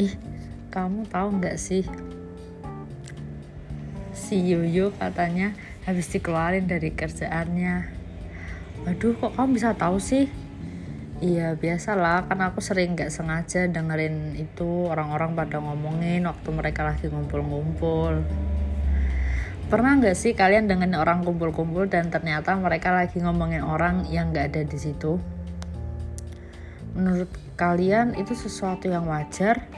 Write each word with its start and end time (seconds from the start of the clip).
ih 0.00 0.16
kamu 0.72 1.04
tahu 1.12 1.36
nggak 1.36 1.60
sih? 1.60 1.84
Si 4.16 4.40
Yoyo 4.40 4.96
katanya 4.96 5.52
habis 5.84 6.08
dikeluarin 6.08 6.64
dari 6.64 6.88
kerjaannya. 6.96 7.92
Waduh 8.88 9.12
kok 9.20 9.36
kamu 9.36 9.60
bisa 9.60 9.76
tahu 9.76 10.00
sih? 10.00 10.32
Iya 11.20 11.52
biasalah 11.52 12.32
kan 12.32 12.40
aku 12.40 12.64
sering 12.64 12.96
gak 12.96 13.12
sengaja 13.12 13.68
dengerin 13.68 14.40
itu 14.40 14.88
orang-orang 14.88 15.36
pada 15.36 15.60
ngomongin 15.60 16.24
waktu 16.24 16.48
mereka 16.48 16.80
lagi 16.80 17.12
ngumpul-ngumpul. 17.12 18.24
Pernah 19.68 20.00
nggak 20.00 20.16
sih 20.16 20.32
kalian 20.32 20.64
dengan 20.64 20.96
orang 20.96 21.20
kumpul-kumpul 21.20 21.92
dan 21.92 22.08
ternyata 22.08 22.56
mereka 22.56 22.90
lagi 22.90 23.20
ngomongin 23.20 23.60
orang 23.60 24.08
yang 24.08 24.32
nggak 24.32 24.48
ada 24.48 24.62
di 24.64 24.78
situ? 24.80 25.20
Menurut 26.96 27.28
kalian 27.60 28.16
itu 28.16 28.32
sesuatu 28.32 28.88
yang 28.88 29.04
wajar 29.04 29.68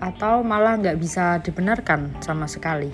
atau 0.00 0.44
malah 0.44 0.76
nggak 0.80 0.98
bisa 1.00 1.40
dibenarkan 1.40 2.12
sama 2.20 2.44
sekali? 2.44 2.92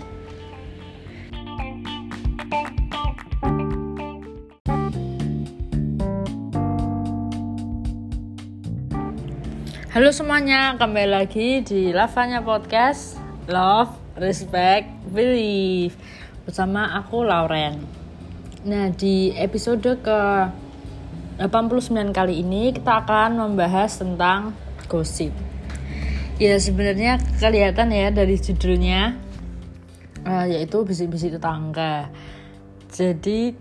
Halo 9.92 10.08
semuanya, 10.08 10.80
kembali 10.80 11.10
lagi 11.12 11.60
di 11.60 11.92
Lavanya 11.92 12.40
Podcast. 12.40 13.20
Love, 13.44 13.92
Respect, 14.16 14.88
Believe. 15.12 15.92
Bersama 16.48 16.96
aku 16.96 17.20
Lauren. 17.20 17.76
Nah 18.64 18.88
di 18.88 19.36
episode 19.36 19.84
ke 20.00 20.20
89 21.36 21.92
kali 22.14 22.40
ini 22.40 22.72
kita 22.72 23.04
akan 23.04 23.36
membahas 23.36 24.00
tentang 24.00 24.56
gosip 24.88 25.51
Ya 26.40 26.56
sebenarnya 26.56 27.20
kelihatan 27.36 27.92
ya 27.92 28.08
dari 28.08 28.40
judulnya. 28.40 29.16
Uh, 30.22 30.46
Yaitu 30.46 30.86
bisik-bisik 30.86 31.36
tetangga. 31.36 32.08
Jadi 32.92 33.52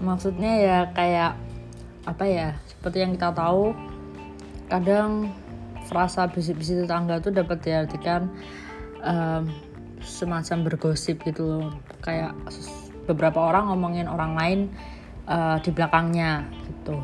maksudnya 0.00 0.52
ya 0.56 0.78
kayak 0.96 1.36
apa 2.08 2.24
ya 2.24 2.48
seperti 2.64 3.04
yang 3.04 3.12
kita 3.12 3.36
tahu 3.36 3.76
kadang 4.72 5.28
frasa 5.84 6.24
bisik-bisik 6.30 6.88
tetangga 6.88 7.20
tuh 7.20 7.36
dapat 7.36 7.60
diartikan 7.60 8.32
um, 9.04 9.44
semacam 10.00 10.72
bergosip 10.72 11.20
gitu 11.20 11.44
loh. 11.44 11.68
Kayak 12.00 12.32
beberapa 13.04 13.44
orang 13.44 13.68
ngomongin 13.68 14.08
orang 14.08 14.32
lain 14.38 14.60
uh, 15.28 15.60
di 15.60 15.68
belakangnya 15.68 16.48
gitu. 16.64 16.96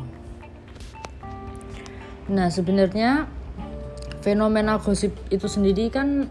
Nah 2.33 2.49
sebenarnya 2.49 3.36
fenomena 4.27 4.75
gosip 4.83 5.15
itu 5.31 5.47
sendiri 5.47 5.87
kan 5.87 6.27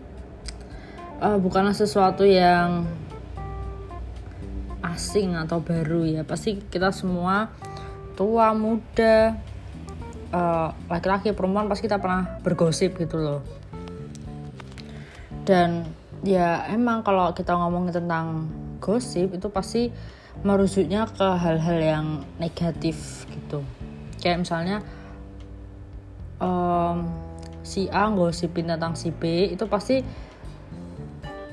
uh, 1.25 1.41
bukanlah 1.41 1.73
sesuatu 1.73 2.29
yang 2.29 2.85
asing 4.85 5.33
atau 5.33 5.65
baru 5.65 6.05
ya. 6.05 6.23
Pasti 6.29 6.61
kita 6.61 6.93
semua 6.93 7.49
tua 8.13 8.53
muda 8.53 9.41
Eh, 10.27 10.69
laki-laki 10.91 11.31
uh, 11.31 11.37
perempuan 11.39 11.71
pasti 11.71 11.87
kita 11.87 12.03
pernah 12.03 12.43
bergosip 12.43 12.99
gitu 12.99 13.17
loh. 13.17 13.41
Dan 15.47 15.87
ya 16.27 16.67
emang 16.67 17.07
kalau 17.07 17.31
kita 17.31 17.55
ngomongin 17.55 17.95
tentang 17.95 18.51
gosip 18.83 19.31
itu 19.33 19.47
pasti 19.55 19.95
merujuknya 20.43 21.07
ke 21.09 21.29
hal-hal 21.39 21.79
yang 21.79 22.07
negatif 22.43 23.25
gitu. 23.31 23.63
Kayak 24.19 24.43
misalnya 24.43 24.77
um, 26.43 27.07
si 27.67 27.91
A 27.91 28.07
gosipin 28.15 28.71
tentang 28.71 28.95
si 28.95 29.11
B 29.11 29.51
itu 29.51 29.67
pasti 29.67 29.99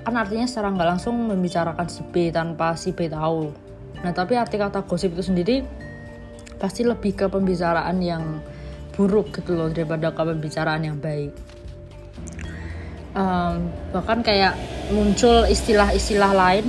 kan 0.03 0.13
artinya 0.19 0.45
secara 0.45 0.69
nggak 0.69 0.89
langsung 0.93 1.15
membicarakan 1.25 1.87
si 1.89 2.05
B 2.05 2.29
tanpa 2.29 2.77
si 2.77 2.93
B 2.93 3.09
tahu. 3.09 3.49
Nah 4.05 4.11
tapi 4.13 4.37
arti 4.37 4.61
kata 4.61 4.85
gosip 4.85 5.17
itu 5.17 5.25
sendiri 5.25 5.65
pasti 6.61 6.85
lebih 6.85 7.17
ke 7.17 7.25
pembicaraan 7.25 7.97
yang 8.03 8.23
buruk 8.93 9.33
gitu 9.33 9.57
loh 9.57 9.73
daripada 9.73 10.13
pembicaraan 10.13 10.85
yang 10.85 11.01
baik. 11.01 11.33
Um, 13.13 13.69
bahkan 13.93 14.25
kayak 14.25 14.57
muncul 14.89 15.45
istilah-istilah 15.45 16.33
lain 16.33 16.65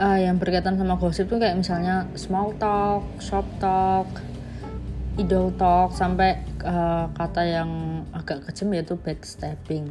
uh, 0.00 0.18
yang 0.18 0.36
berkaitan 0.36 0.74
sama 0.74 0.98
gosip 0.98 1.30
tuh 1.30 1.38
kayak 1.38 1.56
misalnya 1.58 2.10
small 2.18 2.50
talk, 2.58 3.06
shop 3.22 3.46
talk, 3.62 4.08
idol 5.16 5.48
talk 5.56 5.96
sampai 5.96 6.44
uh, 6.60 7.08
kata 7.16 7.42
yang 7.44 7.70
agak 8.12 8.44
kejam 8.48 8.72
yaitu 8.76 8.94
backstabbing. 9.00 9.88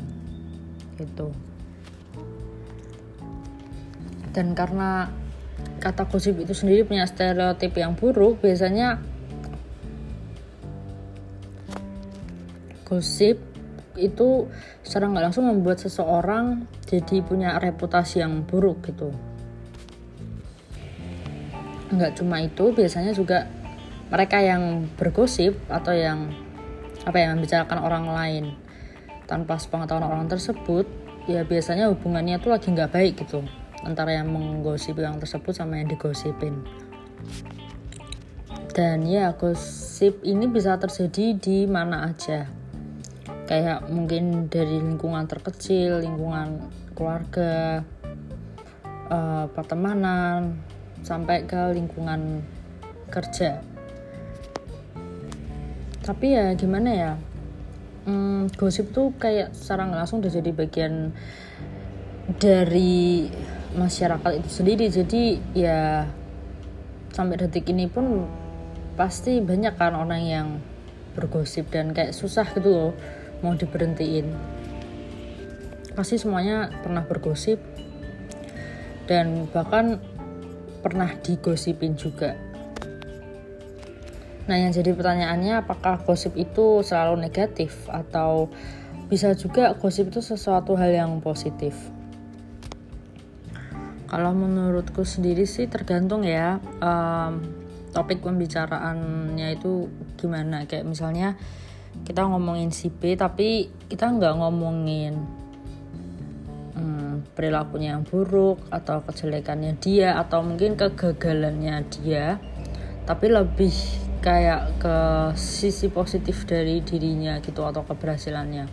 Gitu. 0.96 1.28
Dan 4.32 4.54
karena 4.54 5.10
kata 5.82 6.06
gosip 6.06 6.38
itu 6.38 6.54
sendiri 6.54 6.86
punya 6.86 7.08
stereotip 7.10 7.74
yang 7.78 7.98
buruk 7.98 8.42
biasanya 8.44 9.00
gosip 12.86 13.42
itu 13.96 14.46
secara 14.84 15.10
nggak 15.10 15.26
langsung 15.32 15.48
membuat 15.48 15.82
seseorang 15.82 16.68
jadi 16.86 17.24
punya 17.26 17.58
reputasi 17.58 18.22
yang 18.22 18.44
buruk 18.46 18.84
gitu. 18.86 19.10
Nggak 21.90 22.20
cuma 22.20 22.44
itu 22.44 22.76
biasanya 22.76 23.16
juga 23.16 23.48
mereka 24.10 24.38
yang 24.42 24.86
bergosip 24.96 25.58
atau 25.68 25.94
yang 25.94 26.30
apa 27.06 27.18
yang 27.22 27.38
membicarakan 27.38 27.80
orang 27.82 28.06
lain 28.10 28.46
tanpa 29.26 29.58
sepengetahuan 29.58 30.06
orang 30.06 30.26
tersebut 30.30 30.86
ya 31.26 31.42
biasanya 31.42 31.90
hubungannya 31.90 32.38
tuh 32.38 32.54
lagi 32.54 32.70
nggak 32.70 32.94
baik 32.94 33.14
gitu 33.26 33.42
antara 33.86 34.18
yang 34.18 34.30
menggosip 34.34 34.98
yang 34.98 35.22
tersebut 35.22 35.54
sama 35.54 35.78
yang 35.78 35.90
digosipin. 35.90 36.66
Dan 38.76 39.08
ya 39.08 39.32
gosip 39.40 40.20
ini 40.26 40.52
bisa 40.52 40.76
terjadi 40.76 41.38
di 41.38 41.64
mana 41.64 42.12
aja. 42.12 42.50
Kayak 43.46 43.88
mungkin 43.88 44.50
dari 44.50 44.82
lingkungan 44.82 45.30
terkecil 45.30 46.02
lingkungan 46.02 46.66
keluarga 46.98 47.86
uh, 49.08 49.46
pertemanan 49.54 50.60
sampai 51.06 51.46
ke 51.46 51.78
lingkungan 51.78 52.42
kerja 53.14 53.75
tapi 56.06 56.38
ya 56.38 56.54
gimana 56.54 56.90
ya? 56.94 57.12
Hmm, 58.06 58.46
gosip 58.54 58.94
tuh 58.94 59.18
kayak 59.18 59.58
secara 59.58 59.90
langsung 59.90 60.22
udah 60.22 60.30
jadi 60.30 60.54
bagian 60.54 61.18
dari 62.38 63.26
masyarakat 63.74 64.32
itu 64.38 64.50
sendiri. 64.62 64.86
Jadi 64.94 65.42
ya 65.58 66.06
sampai 67.10 67.42
detik 67.42 67.66
ini 67.74 67.90
pun 67.90 68.30
pasti 68.94 69.42
banyak 69.42 69.74
kan 69.74 69.98
orang 69.98 70.22
yang 70.22 70.48
bergosip 71.18 71.74
dan 71.74 71.90
kayak 71.98 72.14
susah 72.14 72.46
gitu 72.54 72.70
loh 72.70 72.94
mau 73.42 73.58
diberhentiin. 73.58 74.30
Pasti 75.98 76.22
semuanya 76.22 76.70
pernah 76.86 77.02
bergosip 77.02 77.58
dan 79.10 79.50
bahkan 79.50 79.98
pernah 80.86 81.10
digosipin 81.26 81.98
juga 81.98 82.38
nah 84.46 84.56
yang 84.58 84.70
jadi 84.70 84.94
pertanyaannya 84.94 85.66
apakah 85.66 86.02
gosip 86.06 86.38
itu 86.38 86.86
selalu 86.86 87.26
negatif 87.26 87.90
atau 87.90 88.54
bisa 89.10 89.34
juga 89.38 89.74
gosip 89.78 90.10
itu 90.14 90.22
sesuatu 90.22 90.78
hal 90.78 90.94
yang 90.94 91.12
positif? 91.22 91.74
Kalau 94.06 94.32
menurutku 94.38 95.02
sendiri 95.02 95.50
sih 95.50 95.66
tergantung 95.66 96.22
ya 96.22 96.62
um, 96.80 97.42
topik 97.90 98.22
pembicaraannya 98.22 99.58
itu 99.58 99.90
gimana. 100.20 100.70
Kayak 100.70 100.86
misalnya 100.86 101.30
kita 102.04 102.28
ngomongin 102.28 102.70
si 102.76 102.92
B 102.92 103.16
tapi 103.16 103.72
kita 103.88 104.12
nggak 104.12 104.36
ngomongin 104.36 105.16
hmm, 106.76 107.32
perilakunya 107.34 107.96
yang 107.96 108.04
buruk 108.04 108.60
atau 108.68 109.00
kejelekannya 109.08 109.80
dia 109.80 110.20
atau 110.20 110.44
mungkin 110.44 110.76
kegagalannya 110.76 111.88
dia 111.96 112.38
tapi 113.08 113.32
lebih 113.32 113.74
kayak 114.26 114.82
ke 114.82 114.98
sisi 115.38 115.94
positif 115.94 116.50
dari 116.50 116.82
dirinya 116.82 117.38
gitu 117.46 117.62
atau 117.62 117.86
keberhasilannya 117.86 118.66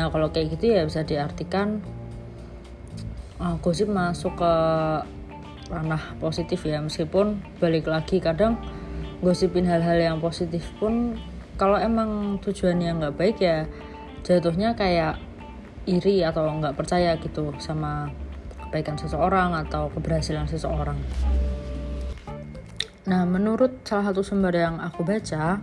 nah 0.00 0.08
kalau 0.08 0.32
kayak 0.32 0.56
gitu 0.56 0.72
ya 0.72 0.88
bisa 0.88 1.04
diartikan 1.04 1.84
uh, 3.36 3.60
gosip 3.60 3.92
masuk 3.92 4.32
ke 4.40 4.52
ranah 5.68 6.16
positif 6.16 6.64
ya 6.64 6.80
meskipun 6.80 7.44
balik 7.60 7.84
lagi 7.84 8.16
kadang 8.24 8.56
gosipin 9.20 9.68
hal-hal 9.68 10.00
yang 10.00 10.16
positif 10.24 10.64
pun 10.80 11.20
kalau 11.60 11.76
emang 11.76 12.40
tujuannya 12.40 13.04
nggak 13.04 13.16
baik 13.20 13.36
ya 13.44 13.68
jatuhnya 14.24 14.72
kayak 14.72 15.20
iri 15.84 16.24
atau 16.24 16.48
nggak 16.48 16.76
percaya 16.80 17.16
gitu 17.20 17.52
sama 17.60 18.08
kebaikan 18.74 18.96
seseorang 18.98 19.54
atau 19.54 19.92
keberhasilan 19.92 20.48
seseorang. 20.48 20.98
Nah, 23.04 23.28
menurut 23.28 23.84
salah 23.84 24.08
satu 24.08 24.24
sumber 24.24 24.56
yang 24.56 24.80
aku 24.80 25.04
baca, 25.04 25.60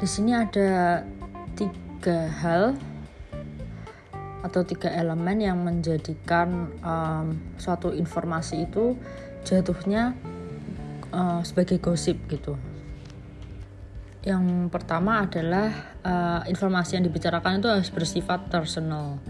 di 0.00 0.08
sini 0.08 0.32
ada 0.32 1.04
tiga 1.52 2.32
hal 2.40 2.80
atau 4.40 4.64
tiga 4.64 4.88
elemen 4.88 5.36
yang 5.36 5.60
menjadikan 5.60 6.72
um, 6.80 7.36
suatu 7.60 7.92
informasi 7.92 8.64
itu 8.64 8.96
jatuhnya 9.44 10.16
uh, 11.12 11.44
sebagai 11.44 11.76
gosip 11.76 12.16
gitu. 12.32 12.56
Yang 14.24 14.72
pertama 14.72 15.28
adalah 15.28 15.68
uh, 16.00 16.40
informasi 16.48 16.96
yang 16.96 17.04
dibicarakan 17.04 17.60
itu 17.60 17.68
harus 17.68 17.92
bersifat 17.92 18.48
personal, 18.48 19.20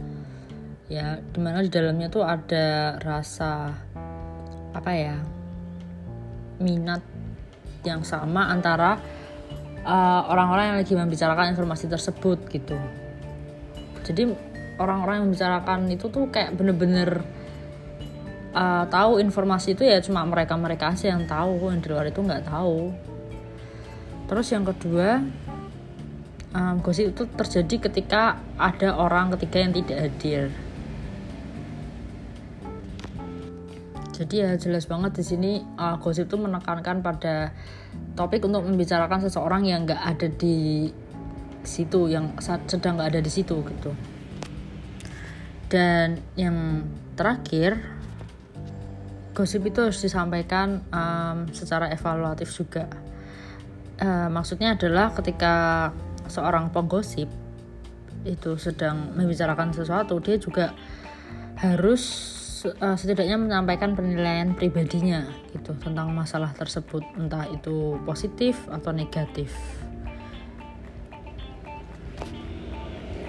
ya, 0.87 1.19
di 1.19 1.39
mana 1.43 1.59
di 1.59 1.71
dalamnya 1.75 2.07
tuh 2.07 2.23
ada 2.23 2.95
rasa 3.03 3.75
apa 4.71 4.95
ya 4.95 5.40
minat 6.61 7.03
yang 7.83 8.05
sama 8.05 8.53
antara 8.53 9.01
uh, 9.83 10.23
orang-orang 10.29 10.65
uh, 10.65 10.69
yang 10.73 10.79
lagi 10.85 10.95
membicarakan 10.95 11.57
informasi 11.57 11.89
tersebut 11.89 12.39
gitu. 12.53 12.77
Jadi 14.05 14.23
orang-orang 14.81 15.15
yang 15.21 15.27
membicarakan 15.33 15.81
itu 15.93 16.09
tuh 16.09 16.29
kayak 16.33 16.57
bener-bener 16.57 17.25
uh, 18.55 18.85
tahu 18.89 19.21
informasi 19.23 19.75
itu 19.79 19.85
ya 19.87 20.01
cuma 20.03 20.25
mereka-mereka 20.27 20.95
aja 20.95 21.15
yang 21.15 21.25
tahu 21.27 21.71
yang 21.71 21.81
di 21.83 21.89
luar 21.91 22.07
itu 22.09 22.21
nggak 22.21 22.47
tahu 22.47 22.91
terus 24.27 24.47
yang 24.55 24.63
kedua 24.63 25.23
um, 26.55 26.75
gosip 26.83 27.11
itu 27.11 27.27
terjadi 27.35 27.91
ketika 27.91 28.39
ada 28.59 28.95
orang 28.95 29.35
ketiga 29.37 29.59
yang 29.67 29.73
tidak 29.75 29.99
hadir 30.07 30.43
jadi 34.21 34.35
ya 34.45 34.51
jelas 34.61 34.85
banget 34.85 35.17
di 35.17 35.25
sini 35.25 35.53
uh, 35.81 35.97
gosip 35.97 36.29
itu 36.29 36.37
menekankan 36.37 37.01
pada 37.01 37.57
topik 38.13 38.45
untuk 38.45 38.69
membicarakan 38.69 39.25
seseorang 39.25 39.65
yang 39.65 39.89
nggak 39.89 39.97
ada 39.97 40.29
di 40.29 40.93
situ 41.65 42.13
yang 42.13 42.37
sedang 42.69 43.01
nggak 43.01 43.17
ada 43.17 43.21
di 43.25 43.33
situ 43.33 43.65
gitu. 43.65 43.97
Dan 45.73 46.21
yang 46.37 46.85
terakhir 47.17 47.81
gosip 49.33 49.65
itu 49.65 49.89
harus 49.89 50.05
disampaikan 50.05 50.85
um, 50.93 51.49
secara 51.57 51.89
evaluatif 51.89 52.53
juga. 52.53 52.93
Uh, 53.97 54.29
maksudnya 54.29 54.77
adalah 54.77 55.17
ketika 55.17 55.89
seorang 56.29 56.69
penggosip 56.69 57.33
itu 58.29 58.53
sedang 58.61 59.17
membicarakan 59.17 59.73
sesuatu 59.73 60.21
dia 60.21 60.37
juga 60.37 60.77
harus 61.57 62.37
uh, 62.67 62.97
setidaknya 62.97 63.41
menyampaikan 63.41 63.97
penilaian 63.97 64.53
pribadinya 64.53 65.25
gitu 65.55 65.73
tentang 65.81 66.13
masalah 66.13 66.53
tersebut 66.53 67.01
entah 67.17 67.49
itu 67.49 67.97
positif 68.05 68.61
atau 68.69 68.93
negatif. 68.93 69.53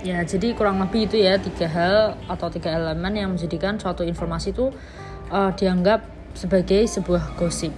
Ya 0.02 0.26
jadi 0.26 0.58
kurang 0.58 0.82
lebih 0.82 1.06
itu 1.06 1.22
ya 1.22 1.38
tiga 1.38 1.70
hal 1.70 2.18
atau 2.26 2.50
tiga 2.50 2.74
elemen 2.74 3.14
yang 3.14 3.30
menjadikan 3.38 3.78
suatu 3.78 4.02
informasi 4.02 4.50
itu 4.52 4.74
uh, 5.30 5.54
dianggap 5.54 6.02
sebagai 6.34 6.84
sebuah 6.90 7.38
gosip. 7.38 7.72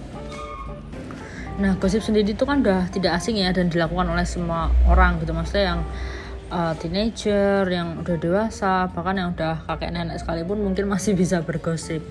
Nah 1.60 1.76
gosip 1.78 2.00
sendiri 2.00 2.32
itu 2.32 2.42
kan 2.42 2.64
udah 2.64 2.88
tidak 2.90 3.20
asing 3.20 3.38
ya 3.38 3.52
dan 3.52 3.68
dilakukan 3.70 4.08
oleh 4.08 4.24
semua 4.24 4.72
orang 4.88 5.20
gitu 5.22 5.36
maksudnya 5.36 5.76
yang 5.76 5.80
uh, 6.50 6.74
teenager 6.76 7.64
yang 7.68 8.00
udah 8.00 8.16
dewasa 8.18 8.90
bahkan 8.92 9.16
yang 9.16 9.28
udah 9.32 9.64
kakek 9.68 9.92
nenek 9.94 10.20
sekalipun 10.20 10.60
mungkin 10.60 10.90
masih 10.90 11.16
bisa 11.16 11.40
bergosip. 11.40 12.04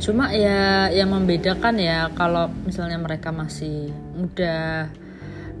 Cuma 0.00 0.32
ya 0.32 0.88
yang 0.88 1.12
membedakan 1.12 1.76
ya 1.76 2.08
kalau 2.16 2.48
misalnya 2.64 2.96
mereka 2.96 3.28
masih 3.34 3.92
muda 4.16 4.88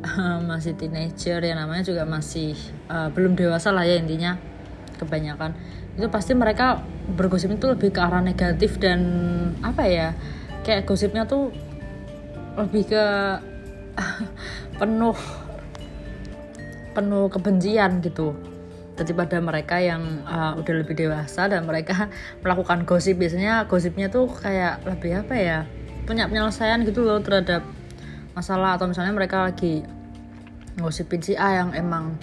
masih 0.50 0.72
teenager 0.76 1.44
ya 1.44 1.54
namanya 1.56 1.84
juga 1.84 2.08
masih 2.08 2.56
uh, 2.88 3.12
belum 3.12 3.36
dewasa 3.36 3.68
lah 3.74 3.84
ya 3.84 4.00
intinya 4.00 4.40
kebanyakan. 4.96 5.52
Itu 5.98 6.08
pasti 6.08 6.32
mereka 6.32 6.80
bergosip 7.12 7.52
itu 7.52 7.68
lebih 7.68 7.92
ke 7.92 8.00
arah 8.00 8.24
negatif 8.24 8.80
dan 8.80 9.00
apa 9.60 9.84
ya 9.84 10.08
kayak 10.64 10.88
gosipnya 10.88 11.28
tuh 11.28 11.52
lebih 12.56 12.88
ke 12.88 13.04
penuh 14.80 15.16
penuh 16.92 17.30
kebencian 17.32 18.00
gitu. 18.04 18.36
Daripada 18.98 19.40
mereka 19.40 19.80
yang 19.80 20.24
uh, 20.28 20.58
udah 20.60 20.74
lebih 20.84 20.92
dewasa 20.92 21.48
dan 21.48 21.64
mereka 21.64 22.10
melakukan 22.42 22.84
gosip. 22.84 23.16
Biasanya 23.16 23.64
gosipnya 23.66 24.12
tuh 24.12 24.28
kayak 24.28 24.84
lebih 24.84 25.24
apa 25.24 25.34
ya 25.36 25.58
punya 26.04 26.26
penyelesaian 26.26 26.82
gitu 26.84 27.06
loh 27.06 27.22
terhadap 27.22 27.64
masalah. 28.36 28.76
Atau 28.76 28.90
misalnya 28.90 29.14
mereka 29.16 29.46
lagi 29.46 29.86
ngosipin 30.78 31.20
si 31.24 31.34
A 31.34 31.64
yang 31.64 31.72
emang 31.72 32.16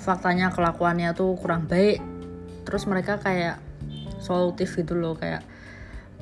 faktanya 0.00 0.54
kelakuannya 0.54 1.12
tuh 1.12 1.36
kurang 1.36 1.68
baik. 1.68 2.00
Terus 2.64 2.88
mereka 2.88 3.20
kayak 3.20 3.60
solutif 4.18 4.74
gitu 4.74 4.96
loh 4.96 5.14
kayak 5.14 5.44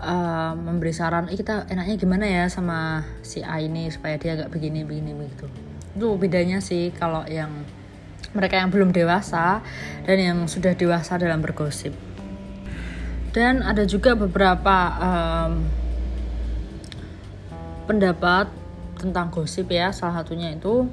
uh, 0.00 0.52
memberi 0.56 0.93
saran 0.93 1.31
kita 1.31 1.69
enaknya 1.70 1.94
gimana 1.96 2.26
ya 2.26 2.44
sama 2.50 3.05
si 3.23 3.44
A 3.44 3.62
ini 3.62 3.88
supaya 3.88 4.19
dia 4.19 4.35
agak 4.35 4.50
begini 4.50 4.82
begini 4.82 5.14
begitu 5.14 5.46
itu 5.94 6.19
bedanya 6.19 6.58
sih 6.58 6.91
kalau 6.91 7.23
yang 7.31 7.62
mereka 8.35 8.58
yang 8.58 8.69
belum 8.75 8.91
dewasa 8.91 9.62
dan 10.02 10.19
yang 10.19 10.38
sudah 10.50 10.75
dewasa 10.75 11.17
dalam 11.17 11.38
bergosip. 11.38 11.94
Dan 13.31 13.62
ada 13.62 13.87
juga 13.87 14.14
beberapa 14.19 14.76
um, 14.99 15.67
pendapat 17.87 18.50
tentang 18.99 19.31
gosip 19.31 19.70
ya. 19.70 19.94
Salah 19.94 20.23
satunya 20.23 20.55
itu 20.55 20.91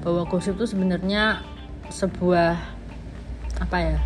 bahwa 0.00 0.24
gosip 0.28 0.56
itu 0.56 0.68
sebenarnya 0.68 1.44
sebuah 1.92 2.56
apa 3.56 3.76
ya 3.80 3.98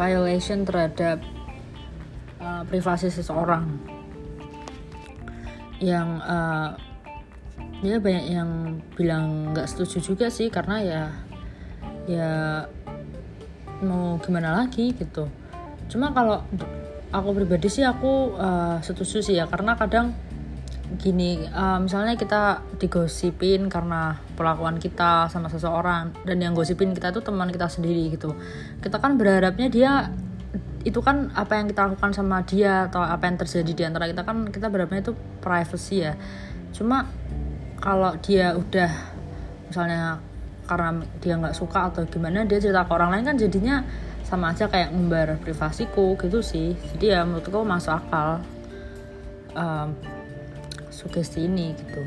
violation 0.00 0.64
terhadap 0.64 1.20
uh, 2.40 2.64
privasi 2.68 3.08
seseorang. 3.08 3.80
Yang 5.80 6.08
uh, 6.24 6.70
ya 7.84 8.00
banyak 8.00 8.24
yang 8.32 8.80
bilang 8.96 9.52
nggak 9.52 9.68
setuju 9.68 10.00
juga 10.00 10.26
sih 10.32 10.48
karena 10.48 10.76
ya 10.80 11.02
ya 12.08 12.30
mau 13.84 14.16
gimana 14.22 14.64
lagi 14.64 14.96
gitu. 14.96 15.28
Cuma 15.92 16.14
kalau 16.16 16.40
aku 17.12 17.28
pribadi 17.36 17.68
sih 17.68 17.84
aku 17.84 18.36
uh, 18.36 18.80
setuju 18.80 19.20
sih 19.20 19.36
ya 19.36 19.44
karena 19.44 19.76
kadang 19.76 20.16
gini 21.02 21.42
uh, 21.50 21.82
misalnya 21.82 22.14
kita 22.14 22.62
digosipin 22.78 23.66
karena 23.66 24.22
perlakuan 24.38 24.78
kita 24.78 25.26
sama 25.26 25.50
seseorang 25.50 26.14
dan 26.22 26.38
yang 26.38 26.54
gosipin 26.54 26.94
kita 26.94 27.10
itu 27.10 27.20
teman 27.20 27.50
kita 27.52 27.68
sendiri 27.68 28.08
gitu. 28.14 28.32
Kita 28.80 29.02
kan 29.02 29.18
berharapnya 29.20 29.68
dia 29.68 29.92
itu 30.86 31.02
kan 31.02 31.34
apa 31.34 31.58
yang 31.58 31.66
kita 31.66 31.90
lakukan 31.90 32.14
sama 32.14 32.46
dia 32.46 32.86
atau 32.86 33.02
apa 33.02 33.26
yang 33.26 33.36
terjadi 33.42 33.72
di 33.74 33.82
antara 33.82 34.06
kita 34.06 34.22
kan 34.22 34.46
kita 34.48 34.70
berharapnya 34.70 35.02
itu 35.02 35.12
privacy 35.42 36.06
ya. 36.06 36.14
Cuma 36.70 37.10
kalau 37.86 38.18
dia 38.18 38.50
udah 38.58 38.90
misalnya 39.70 40.18
karena 40.66 41.06
dia 41.22 41.38
nggak 41.38 41.54
suka 41.54 41.94
atau 41.94 42.02
gimana 42.10 42.42
dia 42.42 42.58
cerita 42.58 42.82
ke 42.82 42.90
orang 42.90 43.14
lain 43.14 43.24
kan 43.30 43.36
jadinya 43.38 43.86
sama 44.26 44.50
aja 44.50 44.66
kayak 44.66 44.90
ngumbar 44.90 45.38
privasiku 45.38 46.18
gitu 46.18 46.42
sih. 46.42 46.74
Jadi 46.74 47.14
ya 47.14 47.22
menurutku 47.22 47.62
masuk 47.62 47.94
akal 47.94 48.42
um, 49.54 49.94
sugesti 50.90 51.46
ini 51.46 51.78
gitu. 51.78 52.02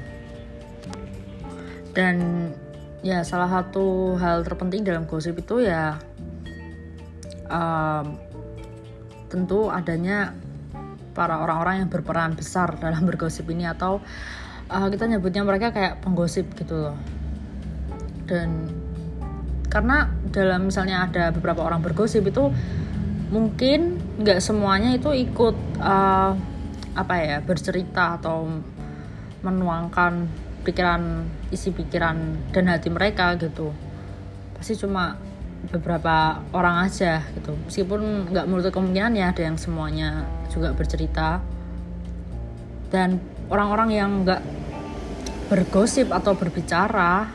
Dan 1.95 2.51
ya 2.99 3.23
salah 3.23 3.47
satu 3.47 4.19
hal 4.19 4.43
terpenting 4.43 4.83
dalam 4.83 5.07
gosip 5.07 5.39
itu 5.39 5.63
ya 5.63 5.95
um, 7.47 8.19
tentu 9.31 9.71
adanya 9.71 10.35
para 11.15 11.39
orang-orang 11.39 11.87
yang 11.87 11.89
berperan 11.89 12.35
besar 12.35 12.75
dalam 12.83 13.07
bergosip 13.07 13.47
ini 13.47 13.63
atau 13.63 14.03
uh, 14.69 14.87
kita 14.87 15.09
nyebutnya 15.09 15.43
mereka 15.43 15.73
kayak 15.73 15.99
penggosip 16.05 16.53
gitu 16.55 16.77
loh. 16.77 16.97
Dan 18.29 18.69
karena 19.69 20.09
dalam 20.29 20.69
misalnya 20.69 21.09
ada 21.09 21.33
beberapa 21.33 21.65
orang 21.65 21.81
bergosip 21.81 22.25
itu 22.25 22.53
mungkin 23.29 24.01
nggak 24.17 24.41
semuanya 24.41 24.97
itu 24.97 25.13
ikut 25.13 25.57
uh, 25.77 26.33
apa 26.97 27.15
ya 27.21 27.37
bercerita 27.45 28.17
atau 28.17 28.49
menuangkan 29.45 30.25
pikiran 30.65 31.25
isi 31.53 31.69
pikiran 31.69 32.49
dan 32.53 32.65
hati 32.69 32.89
mereka 32.89 33.37
gitu. 33.37 33.73
Pasti 34.57 34.75
cuma 34.75 35.15
beberapa 35.69 36.41
orang 36.51 36.89
aja 36.89 37.23
gitu. 37.37 37.55
Meskipun 37.69 38.31
nggak 38.33 38.45
menutup 38.49 38.73
kemungkinan 38.73 39.13
ya 39.15 39.31
ada 39.31 39.41
yang 39.45 39.57
semuanya 39.57 40.25
juga 40.49 40.73
bercerita. 40.73 41.39
Dan 42.89 43.21
orang-orang 43.49 43.89
yang 43.93 44.11
nggak 44.23 44.41
bergosip 45.49 46.13
atau 46.13 46.37
berbicara 46.37 47.25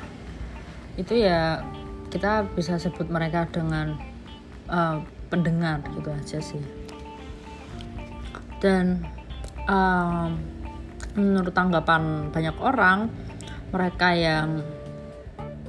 itu 0.95 1.19
ya 1.19 1.67
kita 2.11 2.47
bisa 2.55 2.79
sebut 2.79 3.11
mereka 3.11 3.51
dengan 3.51 3.99
uh, 4.71 5.03
pendengar 5.27 5.83
gitu 5.91 6.15
aja 6.15 6.39
sih. 6.39 6.63
Dan 8.63 9.03
um, 9.67 10.39
menurut 11.19 11.51
tanggapan 11.51 12.31
banyak 12.31 12.57
orang 12.63 13.11
mereka 13.75 14.15
yang 14.15 14.63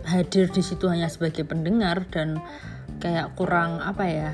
hadir 0.06 0.54
di 0.54 0.62
situ 0.62 0.86
hanya 0.86 1.10
sebagai 1.10 1.50
pendengar 1.50 2.06
dan 2.14 2.38
kayak 3.02 3.34
kurang 3.34 3.82
apa 3.82 4.06
ya 4.06 4.32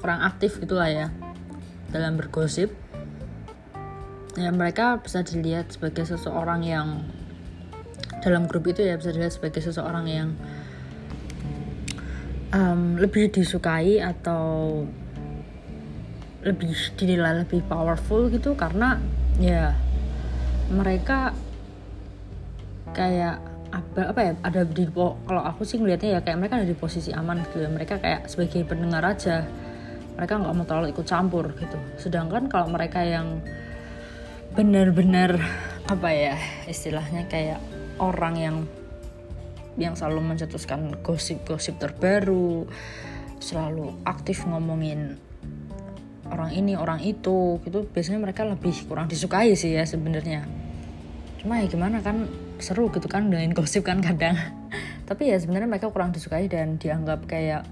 kurang 0.00 0.24
aktif 0.24 0.56
gitulah 0.56 0.88
ya 0.88 1.12
dalam 1.92 2.16
bergosip 2.16 2.72
ya 4.38 4.50
mereka 4.54 5.02
bisa 5.02 5.26
dilihat 5.26 5.74
sebagai 5.74 6.06
seseorang 6.06 6.62
yang 6.62 7.02
dalam 8.20 8.46
grup 8.46 8.68
itu 8.68 8.84
ya 8.84 8.94
bisa 9.00 9.10
dilihat 9.10 9.34
sebagai 9.34 9.64
seseorang 9.64 10.06
yang 10.06 10.28
um, 12.52 13.00
lebih 13.00 13.32
disukai 13.32 13.98
atau 13.98 14.84
lebih 16.40 16.72
dinilai 16.94 17.42
lebih 17.44 17.64
powerful 17.66 18.28
gitu. 18.28 18.54
Karena 18.54 19.00
ya 19.40 19.74
mereka 20.70 21.34
kayak 22.94 23.40
apa, 23.70 24.10
apa 24.10 24.20
ya 24.20 24.32
ada 24.42 24.62
di 24.66 24.84
kalau 24.90 25.42
aku 25.46 25.62
sih 25.62 25.78
ngelihatnya 25.78 26.18
ya 26.18 26.20
kayak 26.26 26.38
mereka 26.42 26.54
ada 26.60 26.68
di 26.68 26.76
posisi 26.76 27.10
aman 27.10 27.42
gitu 27.48 27.64
ya. 27.64 27.68
Mereka 27.72 27.98
kayak 27.98 28.28
sebagai 28.28 28.62
pendengar 28.68 29.02
aja 29.02 29.46
mereka 30.20 30.36
nggak 30.36 30.52
mau 30.52 30.66
terlalu 30.68 30.92
ikut 30.92 31.06
campur 31.08 31.48
gitu. 31.56 31.78
Sedangkan 31.96 32.50
kalau 32.52 32.68
mereka 32.68 33.00
yang 33.00 33.40
benar-benar 34.50 35.38
apa 35.86 36.10
ya 36.10 36.34
istilahnya 36.66 37.26
kayak 37.30 37.62
orang 38.02 38.34
yang 38.38 38.56
yang 39.78 39.94
selalu 39.94 40.34
mencetuskan 40.34 40.98
gosip-gosip 41.02 41.78
terbaru 41.78 42.66
selalu 43.40 43.96
aktif 44.04 44.44
ngomongin 44.44 45.16
orang 46.30 46.54
ini 46.54 46.78
orang 46.78 47.02
itu 47.02 47.58
gitu. 47.66 47.88
Biasanya 47.90 48.22
mereka 48.22 48.46
lebih 48.46 48.72
kurang 48.86 49.10
disukai 49.10 49.56
sih 49.58 49.74
ya 49.74 49.82
sebenarnya. 49.84 50.46
Cuma 51.42 51.58
ya 51.58 51.66
gimana 51.66 52.04
kan 52.04 52.30
seru 52.62 52.92
gitu 52.92 53.08
kan 53.10 53.28
dengan 53.28 53.50
gosip 53.56 53.82
kan 53.82 53.98
kadang. 54.04 54.38
Tapi 55.08 55.32
ya 55.32 55.36
sebenarnya 55.40 55.66
mereka 55.66 55.90
kurang 55.90 56.14
disukai 56.14 56.46
dan 56.46 56.78
dianggap 56.78 57.26
kayak 57.26 57.66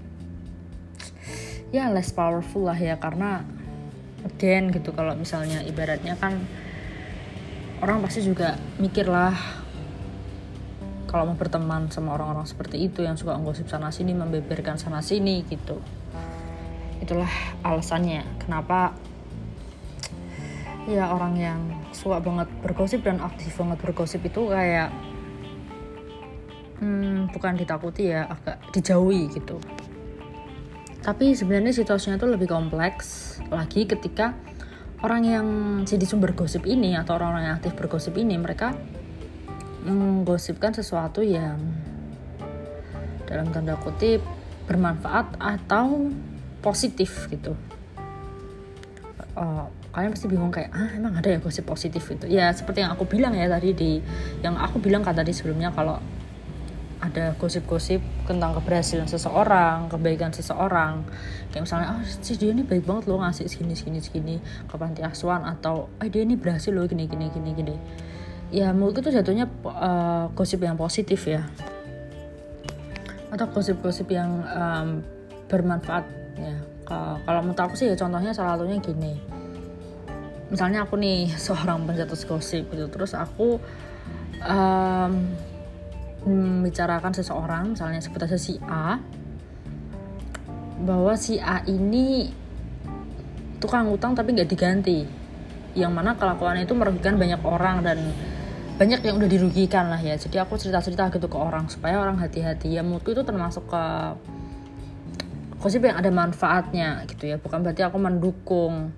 ya 1.71 1.87
less 1.93 2.11
powerful 2.11 2.67
lah 2.67 2.75
ya. 2.75 2.99
Karena 2.99 3.45
again 4.27 4.75
gitu 4.75 4.91
kalau 4.91 5.15
misalnya 5.15 5.63
ibaratnya 5.63 6.19
kan 6.19 6.43
orang 7.79 8.03
pasti 8.03 8.23
juga 8.23 8.59
mikir 8.79 9.07
lah 9.07 9.35
kalau 11.09 11.33
mau 11.33 11.37
berteman 11.39 11.89
sama 11.89 12.13
orang-orang 12.13 12.45
seperti 12.45 12.85
itu 12.85 13.01
yang 13.01 13.17
suka 13.17 13.33
gosip 13.41 13.65
sana 13.65 13.89
sini 13.89 14.13
membeberkan 14.13 14.77
sana 14.77 15.01
sini 15.01 15.41
gitu. 15.49 15.81
Itulah 17.01 17.31
alasannya 17.65 18.21
kenapa 18.37 18.93
ya 20.85 21.09
orang 21.09 21.33
yang 21.39 21.59
suka 21.95 22.21
banget 22.21 22.45
bergosip 22.61 23.01
dan 23.01 23.17
aktif 23.25 23.57
banget 23.57 23.77
bergosip 23.81 24.21
itu 24.21 24.53
kayak 24.53 24.93
hmm, 26.77 27.33
bukan 27.33 27.57
ditakuti 27.57 28.13
ya 28.13 28.29
agak 28.29 28.61
dijauhi 28.69 29.33
gitu. 29.33 29.57
Tapi 30.99 31.33
sebenarnya 31.33 31.73
situasinya 31.73 32.21
itu 32.21 32.27
lebih 32.27 32.51
kompleks 32.51 33.39
lagi 33.49 33.87
ketika 33.89 34.37
orang 34.99 35.21
yang 35.23 35.47
jadi 35.87 36.03
sumber 36.03 36.35
gosip 36.35 36.67
ini 36.67 36.95
atau 36.99 37.15
orang-orang 37.15 37.43
yang 37.47 37.55
aktif 37.55 37.73
bergosip 37.75 38.19
ini 38.19 38.35
mereka 38.35 38.75
menggosipkan 39.87 40.75
sesuatu 40.75 41.23
yang 41.23 41.55
dalam 43.23 43.47
tanda 43.55 43.79
kutip 43.79 44.19
bermanfaat 44.67 45.39
atau 45.39 46.11
positif 46.59 47.31
gitu. 47.31 47.55
Uh, 49.39 49.71
kalian 49.95 50.11
pasti 50.11 50.27
bingung 50.27 50.51
kayak 50.51 50.69
ah 50.75 50.91
emang 50.93 51.15
ada 51.15 51.31
ya 51.31 51.39
gosip 51.39 51.63
positif 51.63 52.03
itu? 52.11 52.27
Ya 52.27 52.51
seperti 52.51 52.83
yang 52.83 52.91
aku 52.91 53.07
bilang 53.07 53.31
ya 53.33 53.47
tadi 53.47 53.71
di 53.71 54.03
yang 54.43 54.59
aku 54.59 54.83
bilang 54.83 54.99
kan 54.99 55.15
tadi 55.15 55.31
sebelumnya 55.31 55.71
kalau 55.71 55.97
ada 57.09 57.33
gosip-gosip 57.35 57.99
tentang 58.29 58.53
keberhasilan 58.55 59.09
seseorang, 59.09 59.89
kebaikan 59.89 60.29
seseorang. 60.29 61.03
Kayak 61.49 61.63
misalnya, 61.65 61.87
oh 61.97 62.01
si 62.05 62.37
dia 62.37 62.53
ini 62.53 62.61
baik 62.61 62.85
banget 62.85 63.09
loh 63.09 63.19
ngasih 63.25 63.49
segini 63.49 63.73
segini 63.73 63.99
segini 63.99 64.35
ke 64.69 64.75
panti 64.77 65.01
asuhan 65.01 65.41
atau 65.43 65.89
ah 65.97 66.07
dia 66.07 66.21
ini 66.21 66.37
berhasil 66.37 66.69
loh 66.69 66.85
gini 66.85 67.09
gini 67.09 67.33
gini 67.33 67.49
gini. 67.57 67.75
Ya 68.53 68.69
menurut 68.71 69.01
itu 69.01 69.09
jatuhnya 69.09 69.49
uh, 69.65 70.29
gosip 70.37 70.61
yang 70.61 70.77
positif 70.77 71.25
ya. 71.25 71.49
Atau 73.33 73.49
gosip-gosip 73.49 74.09
yang 74.13 74.45
um, 74.45 74.87
bermanfaat 75.49 76.05
ya. 76.37 76.57
Kalau 76.89 77.45
menurut 77.45 77.61
aku 77.61 77.77
sih 77.77 77.85
ya 77.85 77.93
contohnya 77.93 78.33
salah 78.33 78.57
satunya 78.57 78.81
gini 78.81 79.39
misalnya 80.49 80.83
aku 80.83 80.97
nih 80.97 81.29
seorang 81.45 81.85
pencetus 81.85 82.25
gosip 82.25 82.67
gitu 82.73 82.89
terus 82.89 83.13
aku 83.13 83.61
um, 84.43 85.13
membicarakan 86.27 87.15
seseorang 87.15 87.75
misalnya 87.75 88.03
sebut 88.03 88.27
saja 88.27 88.35
si 88.35 88.59
A 88.67 88.99
bahwa 90.83 91.15
si 91.19 91.39
A 91.39 91.63
ini 91.67 92.31
tukang 93.59 93.91
utang 93.91 94.15
tapi 94.15 94.35
nggak 94.35 94.49
diganti. 94.49 95.03
Yang 95.75 95.91
mana 95.93 96.15
kelakuannya 96.15 96.65
itu 96.65 96.73
merugikan 96.73 97.19
banyak 97.19 97.41
orang 97.43 97.83
dan 97.83 97.99
banyak 98.79 99.03
yang 99.03 99.19
udah 99.19 99.29
dirugikan 99.29 99.91
lah 99.91 99.99
ya. 99.99 100.15
Jadi 100.15 100.39
aku 100.39 100.55
cerita-cerita 100.55 101.11
gitu 101.11 101.27
ke 101.27 101.37
orang 101.37 101.67
supaya 101.67 101.99
orang 101.99 102.15
hati-hati. 102.17 102.79
Ya 102.79 102.81
menurutku 102.81 103.11
itu 103.11 103.23
termasuk 103.27 103.67
ke 103.67 103.83
gosip 105.59 105.83
yang 105.83 105.99
ada 105.99 106.07
manfaatnya 106.07 107.03
gitu 107.11 107.27
ya. 107.27 107.35
Bukan 107.35 107.59
berarti 107.59 107.83
aku 107.83 107.99
mendukung 107.99 108.95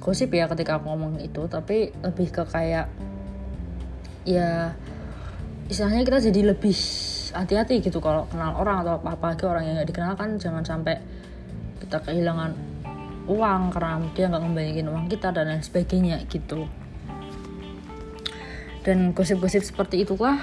gosip 0.00 0.32
ya 0.32 0.48
ketika 0.48 0.80
aku 0.80 0.90
ngomong 0.90 1.20
itu 1.22 1.46
tapi 1.46 1.94
lebih 2.02 2.28
ke 2.32 2.42
kayak 2.48 2.90
ya 4.24 4.72
istilahnya 5.68 6.04
kita 6.04 6.18
jadi 6.30 6.40
lebih 6.52 6.76
hati-hati 7.34 7.82
gitu 7.82 7.98
kalau 7.98 8.28
kenal 8.30 8.54
orang 8.60 8.84
atau 8.84 9.00
apa 9.02 9.34
lagi 9.34 9.44
orang 9.48 9.62
yang 9.66 9.74
nggak 9.80 9.88
dikenal 9.90 10.12
kan 10.14 10.36
jangan 10.38 10.62
sampai 10.62 11.00
kita 11.82 11.98
kehilangan 12.04 12.54
uang 13.24 13.72
karena 13.72 14.04
dia 14.12 14.28
nggak 14.28 14.42
ngembalikan 14.44 14.88
uang 14.92 15.06
kita 15.08 15.32
dan 15.32 15.48
lain 15.48 15.64
sebagainya 15.64 16.20
gitu. 16.28 16.68
Dan 18.84 19.16
gosip-gosip 19.16 19.64
seperti 19.64 20.04
itulah 20.04 20.36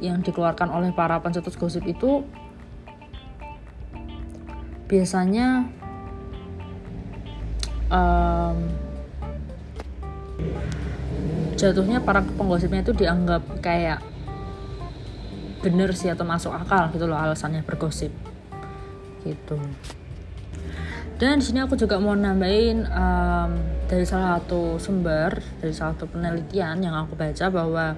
yang 0.00 0.24
dikeluarkan 0.24 0.72
oleh 0.72 0.96
para 0.96 1.20
pencetus 1.20 1.60
gosip 1.60 1.84
itu 1.84 2.24
biasanya 4.88 5.68
um, 7.92 8.58
jatuhnya 11.60 12.00
para 12.00 12.24
penggosipnya 12.24 12.80
itu 12.80 12.96
dianggap 12.96 13.44
kayak 13.60 14.00
bener 15.60 15.92
sih 15.92 16.08
atau 16.08 16.24
masuk 16.24 16.56
akal 16.56 16.88
gitu 16.96 17.04
loh 17.04 17.20
alasannya 17.20 17.60
bergosip. 17.60 18.08
Gitu. 19.20 19.60
Dan 21.20 21.36
di 21.36 21.44
sini 21.44 21.60
aku 21.60 21.76
juga 21.76 22.00
mau 22.00 22.16
nambahin 22.16 22.88
um, 22.88 23.50
dari 23.84 24.08
salah 24.08 24.40
satu 24.40 24.80
sumber 24.80 25.36
dari 25.60 25.76
salah 25.76 25.92
satu 25.92 26.08
penelitian 26.08 26.80
yang 26.80 26.96
aku 26.96 27.12
baca 27.12 27.52
bahwa 27.52 27.92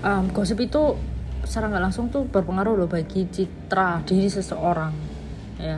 um, 0.00 0.32
gosip 0.32 0.56
itu 0.64 0.96
secara 1.44 1.68
nggak 1.68 1.84
langsung 1.92 2.08
tuh 2.08 2.24
berpengaruh 2.24 2.72
loh 2.72 2.88
bagi 2.88 3.28
citra 3.28 4.00
diri 4.08 4.32
seseorang 4.32 4.96
ya. 5.60 5.76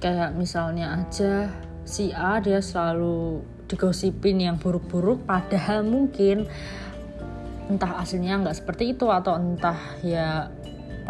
Kayak 0.00 0.32
misalnya 0.32 1.04
aja 1.04 1.52
si 1.84 2.08
A 2.16 2.40
dia 2.40 2.64
selalu 2.64 3.44
digosipin 3.70 4.42
yang 4.42 4.58
buruk-buruk 4.58 5.22
padahal 5.24 5.86
mungkin 5.86 6.50
entah 7.70 8.02
aslinya 8.02 8.42
nggak 8.42 8.58
seperti 8.58 8.98
itu 8.98 9.06
atau 9.06 9.38
entah 9.38 9.78
ya 10.02 10.50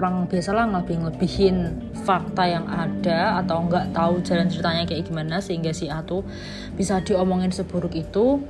orang 0.00 0.24
biasa 0.28 0.56
lah 0.56 0.64
lebih 0.64 0.96
lebihin 1.12 1.76
fakta 2.04 2.48
yang 2.48 2.64
ada 2.68 3.40
atau 3.44 3.68
nggak 3.68 3.92
tahu 3.92 4.24
jalan 4.24 4.48
ceritanya 4.48 4.88
kayak 4.88 5.08
gimana 5.08 5.44
sehingga 5.44 5.76
si 5.76 5.92
A 5.92 6.00
tuh 6.00 6.24
bisa 6.72 7.04
diomongin 7.04 7.52
seburuk 7.52 7.92
itu. 7.92 8.40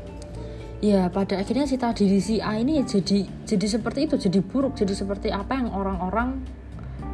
Ya 0.80 1.12
pada 1.12 1.36
akhirnya 1.36 1.68
si 1.68 1.76
tadi 1.76 2.08
si 2.24 2.40
A 2.40 2.56
ini 2.56 2.80
jadi 2.86 3.26
jadi 3.44 3.66
seperti 3.66 4.08
itu 4.08 4.16
jadi 4.16 4.40
buruk 4.40 4.78
jadi 4.80 4.96
seperti 4.96 5.28
apa 5.28 5.60
yang 5.60 5.74
orang-orang 5.76 6.40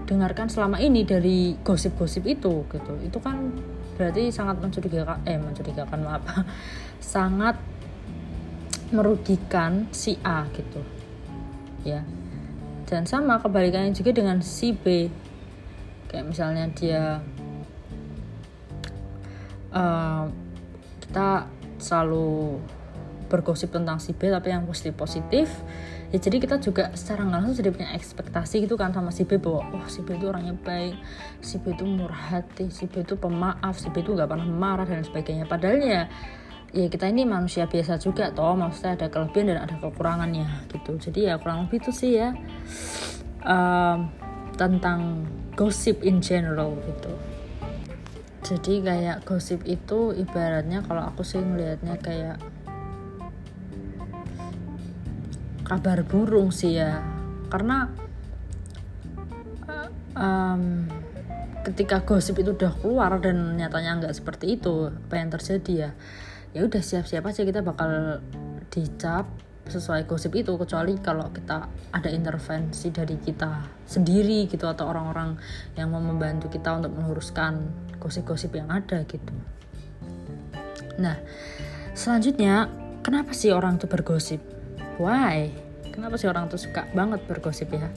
dengarkan 0.07 0.47
selama 0.47 0.79
ini 0.79 1.03
dari 1.03 1.59
gosip-gosip 1.67 2.29
itu 2.31 2.63
gitu. 2.71 2.93
Itu 3.03 3.19
kan 3.19 3.57
berarti 3.97 4.29
sangat 4.29 4.61
mencurigakan 4.61 5.25
eh 5.25 5.41
mencurigakan 5.41 5.99
maaf 6.05 6.23
sangat 7.07 7.55
merugikan 8.91 9.87
si 9.95 10.19
A 10.27 10.43
gitu. 10.51 10.83
Ya. 11.87 12.03
Dan 12.87 13.07
sama 13.07 13.39
kebalikannya 13.39 13.95
juga 13.95 14.11
dengan 14.11 14.43
si 14.43 14.75
B. 14.75 15.07
Kayak 16.11 16.27
misalnya 16.27 16.67
dia 16.75 17.23
uh, 19.71 20.27
kita 21.07 21.47
selalu 21.79 22.59
bergosip 23.27 23.75
tentang 23.75 23.99
si 23.99 24.15
B 24.15 24.31
tapi 24.31 24.55
yang 24.55 24.63
positif 24.71 24.95
positif 24.95 25.51
ya 26.15 26.23
jadi 26.23 26.39
kita 26.39 26.63
juga 26.63 26.95
secara 26.95 27.27
nggak 27.27 27.39
langsung 27.43 27.59
jadi 27.59 27.75
punya 27.75 27.91
ekspektasi 27.99 28.63
gitu 28.63 28.79
kan 28.79 28.95
sama 28.95 29.11
si 29.11 29.27
B 29.27 29.43
bahwa 29.43 29.67
oh 29.75 29.87
si 29.91 30.07
B 30.07 30.15
itu 30.15 30.31
orangnya 30.31 30.55
baik 30.55 30.95
si 31.43 31.59
B 31.59 31.75
itu 31.75 31.83
murah 31.83 32.39
hati 32.39 32.71
si 32.71 32.87
B 32.87 33.03
itu 33.03 33.19
pemaaf 33.19 33.75
si 33.75 33.91
B 33.91 34.07
itu 34.07 34.15
nggak 34.15 34.31
pernah 34.31 34.47
marah 34.47 34.87
dan 34.87 35.03
sebagainya. 35.03 35.51
Padahal 35.51 35.83
ya 35.83 36.07
ya 36.77 36.93
kita 36.93 37.09
ini 37.09 37.25
manusia 37.25 37.65
biasa 37.65 37.97
juga 37.97 38.37
toh 38.37 38.53
maksudnya 38.53 39.01
ada 39.01 39.09
kelebihan 39.09 39.57
dan 39.57 39.59
ada 39.65 39.81
kekurangannya 39.81 40.69
gitu. 40.69 41.01
Jadi 41.01 41.33
ya 41.33 41.41
kurang 41.41 41.65
lebih 41.65 41.81
itu 41.81 41.91
sih 41.97 42.21
ya 42.21 42.37
um, 43.49 44.13
tentang 44.61 45.25
gosip 45.57 46.05
in 46.05 46.21
general 46.21 46.77
gitu. 46.85 47.13
Jadi 48.45 48.85
kayak 48.85 49.25
gosip 49.25 49.65
itu 49.65 50.13
ibaratnya 50.13 50.85
kalau 50.85 51.09
aku 51.09 51.25
sih 51.25 51.41
ngelihatnya 51.41 51.97
kayak 51.97 52.37
kabar 55.65 56.05
burung 56.05 56.53
sih 56.53 56.77
ya. 56.77 57.01
Karena 57.49 57.89
um, 60.13 60.85
ketika 61.65 62.05
gosip 62.05 62.37
itu 62.37 62.53
udah 62.53 62.77
keluar 62.85 63.17
dan 63.19 63.57
nyatanya 63.57 64.05
nggak 64.05 64.15
seperti 64.15 64.61
itu 64.61 64.93
apa 64.93 65.15
yang 65.19 65.33
terjadi 65.33 65.75
ya 65.75 65.91
ya 66.53 66.67
udah 66.67 66.83
siap-siap 66.83 67.25
aja 67.27 67.43
kita 67.43 67.65
bakal 67.65 68.21
dicap 68.71 69.27
sesuai 69.67 70.07
gosip 70.07 70.31
itu 70.39 70.55
kecuali 70.55 70.95
kalau 71.03 71.27
kita 71.35 71.67
ada 71.91 72.07
intervensi 72.07 72.95
dari 72.95 73.19
kita 73.19 73.83
sendiri 73.83 74.47
gitu 74.47 74.71
atau 74.71 74.87
orang-orang 74.87 75.35
yang 75.75 75.91
mau 75.91 75.99
membantu 75.99 76.47
kita 76.47 76.79
untuk 76.79 76.95
meluruskan 76.95 77.67
gosip-gosip 77.99 78.55
yang 78.55 78.71
ada 78.71 79.03
gitu. 79.03 79.35
Nah, 81.03 81.19
selanjutnya 81.99 82.71
kenapa 83.03 83.35
sih 83.35 83.51
orang 83.51 83.83
itu 83.83 83.91
bergosip? 83.91 84.39
Why? 85.03 85.51
Kenapa 85.91 86.15
sih 86.15 86.31
orang 86.31 86.47
itu 86.47 86.63
suka 86.63 86.87
banget 86.95 87.27
bergosip 87.27 87.75
ya? 87.75 87.91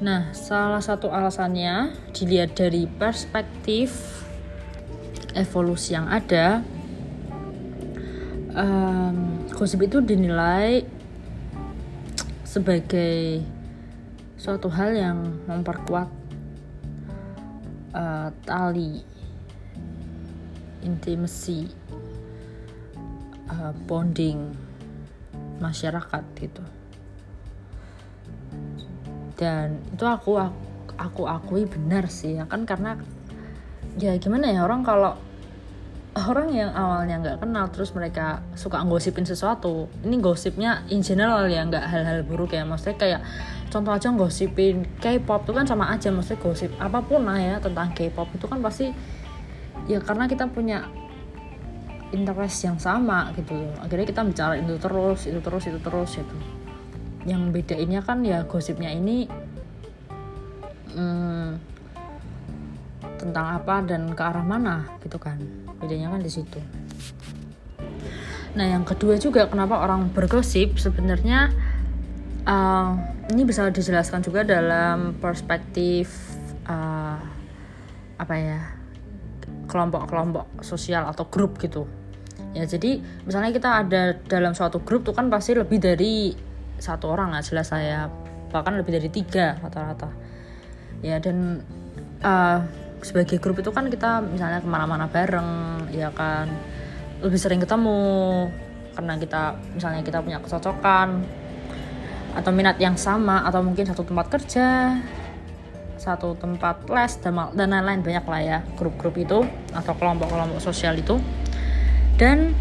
Nah, 0.00 0.32
salah 0.36 0.80
satu 0.80 1.12
alasannya 1.12 1.92
dilihat 2.12 2.56
dari 2.56 2.88
perspektif 2.88 4.19
evolusi 5.34 5.94
yang 5.94 6.10
ada 6.10 6.62
um, 8.54 9.46
gosip 9.54 9.84
itu 9.86 10.02
dinilai 10.02 10.82
sebagai 12.42 13.44
suatu 14.34 14.66
hal 14.72 14.96
yang 14.96 15.18
memperkuat 15.46 16.08
uh, 17.94 18.28
tali 18.42 19.04
intimasi 20.80 21.68
uh, 23.52 23.70
bonding 23.86 24.50
masyarakat 25.60 26.24
gitu. 26.40 26.64
Dan 29.36 29.80
itu 29.92 30.04
aku 30.04 30.40
aku 31.00 31.22
akui 31.24 31.64
benar 31.64 32.08
sih 32.12 32.36
ya 32.36 32.44
kan 32.44 32.68
karena 32.68 32.96
ya 33.98 34.14
gimana 34.20 34.52
ya 34.52 34.62
orang 34.62 34.86
kalau 34.86 35.18
orang 36.14 36.50
yang 36.50 36.70
awalnya 36.74 37.22
nggak 37.22 37.38
kenal 37.38 37.70
terus 37.70 37.94
mereka 37.94 38.42
suka 38.58 38.82
ngosipin 38.82 39.22
sesuatu 39.22 39.86
ini 40.02 40.18
gosipnya 40.18 40.82
in 40.90 41.06
general 41.06 41.46
ya 41.46 41.62
nggak 41.62 41.84
hal-hal 41.86 42.26
buruk 42.26 42.52
ya. 42.52 42.66
Maksudnya 42.66 42.98
kayak 42.98 43.20
contoh 43.70 43.94
aja 43.94 44.10
ngosipin 44.10 44.82
K-pop 44.98 45.46
itu 45.46 45.52
kan 45.54 45.64
sama 45.70 45.94
aja 45.94 46.10
maksudnya 46.10 46.42
gosip 46.42 46.70
apa 46.82 46.98
pun 47.06 47.22
lah 47.22 47.38
ya 47.38 47.56
tentang 47.62 47.94
K-pop 47.94 48.26
itu 48.34 48.46
kan 48.50 48.58
pasti 48.58 48.90
ya 49.86 50.02
karena 50.02 50.26
kita 50.26 50.50
punya 50.50 50.90
interest 52.10 52.66
yang 52.66 52.78
sama 52.82 53.30
gitu. 53.38 53.54
Akhirnya 53.78 54.06
kita 54.10 54.26
bicara 54.26 54.58
itu 54.58 54.74
terus 54.82 55.30
itu 55.30 55.38
terus 55.38 55.64
itu 55.70 55.78
terus 55.78 56.12
itu 56.18 56.36
yang 57.28 57.52
bedainnya 57.52 58.00
kan 58.00 58.24
ya 58.24 58.42
gosipnya 58.48 58.90
ini 58.90 59.28
hmm, 60.90 61.69
tentang 63.20 63.60
apa 63.60 63.84
dan 63.84 64.16
ke 64.16 64.22
arah 64.24 64.40
mana 64.40 64.88
gitu 65.04 65.20
kan. 65.20 65.36
Bedanya 65.76 66.16
kan 66.16 66.24
di 66.24 66.32
situ. 66.32 66.56
Nah 68.56 68.66
yang 68.66 68.82
kedua 68.88 69.20
juga 69.20 69.46
kenapa 69.46 69.78
orang 69.84 70.08
bergosip 70.10 70.80
sebenarnya 70.80 71.52
uh, 72.48 72.96
ini 73.30 73.44
bisa 73.44 73.68
dijelaskan 73.68 74.24
juga 74.24 74.42
dalam 74.42 75.14
perspektif 75.20 76.10
uh, 76.66 77.20
apa 78.16 78.34
ya 78.34 78.58
kelompok-kelompok 79.70 80.66
sosial 80.66 81.06
atau 81.06 81.28
grup 81.30 81.60
gitu. 81.62 81.86
Ya 82.50 82.66
jadi 82.66 82.98
misalnya 83.22 83.54
kita 83.54 83.86
ada 83.86 84.02
dalam 84.26 84.56
suatu 84.56 84.82
grup 84.82 85.06
tuh 85.06 85.14
kan 85.14 85.30
pasti 85.30 85.54
lebih 85.54 85.78
dari 85.78 86.34
satu 86.80 87.12
orang 87.12 87.30
lah 87.36 87.44
jelas 87.44 87.70
saya. 87.70 88.10
Bahkan 88.50 88.82
lebih 88.82 88.98
dari 88.98 89.08
tiga 89.12 89.54
rata-rata. 89.62 90.10
Ya 91.06 91.22
dan 91.22 91.62
uh, 92.26 92.58
sebagai 93.00 93.40
grup 93.40 93.60
itu 93.60 93.72
kan 93.72 93.88
kita 93.88 94.24
misalnya 94.24 94.60
ke 94.60 94.68
mana-mana 94.68 95.08
bareng 95.08 95.84
ya 95.92 96.12
kan. 96.12 96.48
Lebih 97.20 97.38
sering 97.40 97.60
ketemu 97.60 98.48
karena 98.96 99.14
kita 99.16 99.42
misalnya 99.76 100.02
kita 100.04 100.18
punya 100.20 100.38
kecocokan 100.40 101.08
atau 102.30 102.50
minat 102.54 102.78
yang 102.78 102.94
sama 102.94 103.42
atau 103.42 103.60
mungkin 103.60 103.84
satu 103.88 104.06
tempat 104.06 104.26
kerja 104.30 104.98
satu 106.00 106.32
tempat 106.40 106.88
les 106.88 107.12
dan 107.20 107.68
lain-lain. 107.68 108.00
Banyak 108.00 108.24
lah 108.24 108.40
ya 108.40 108.58
grup-grup 108.80 109.20
itu 109.20 109.44
atau 109.76 109.92
kelompok-kelompok 109.92 110.58
sosial 110.64 110.96
itu. 110.96 111.20
Dan 112.16 112.56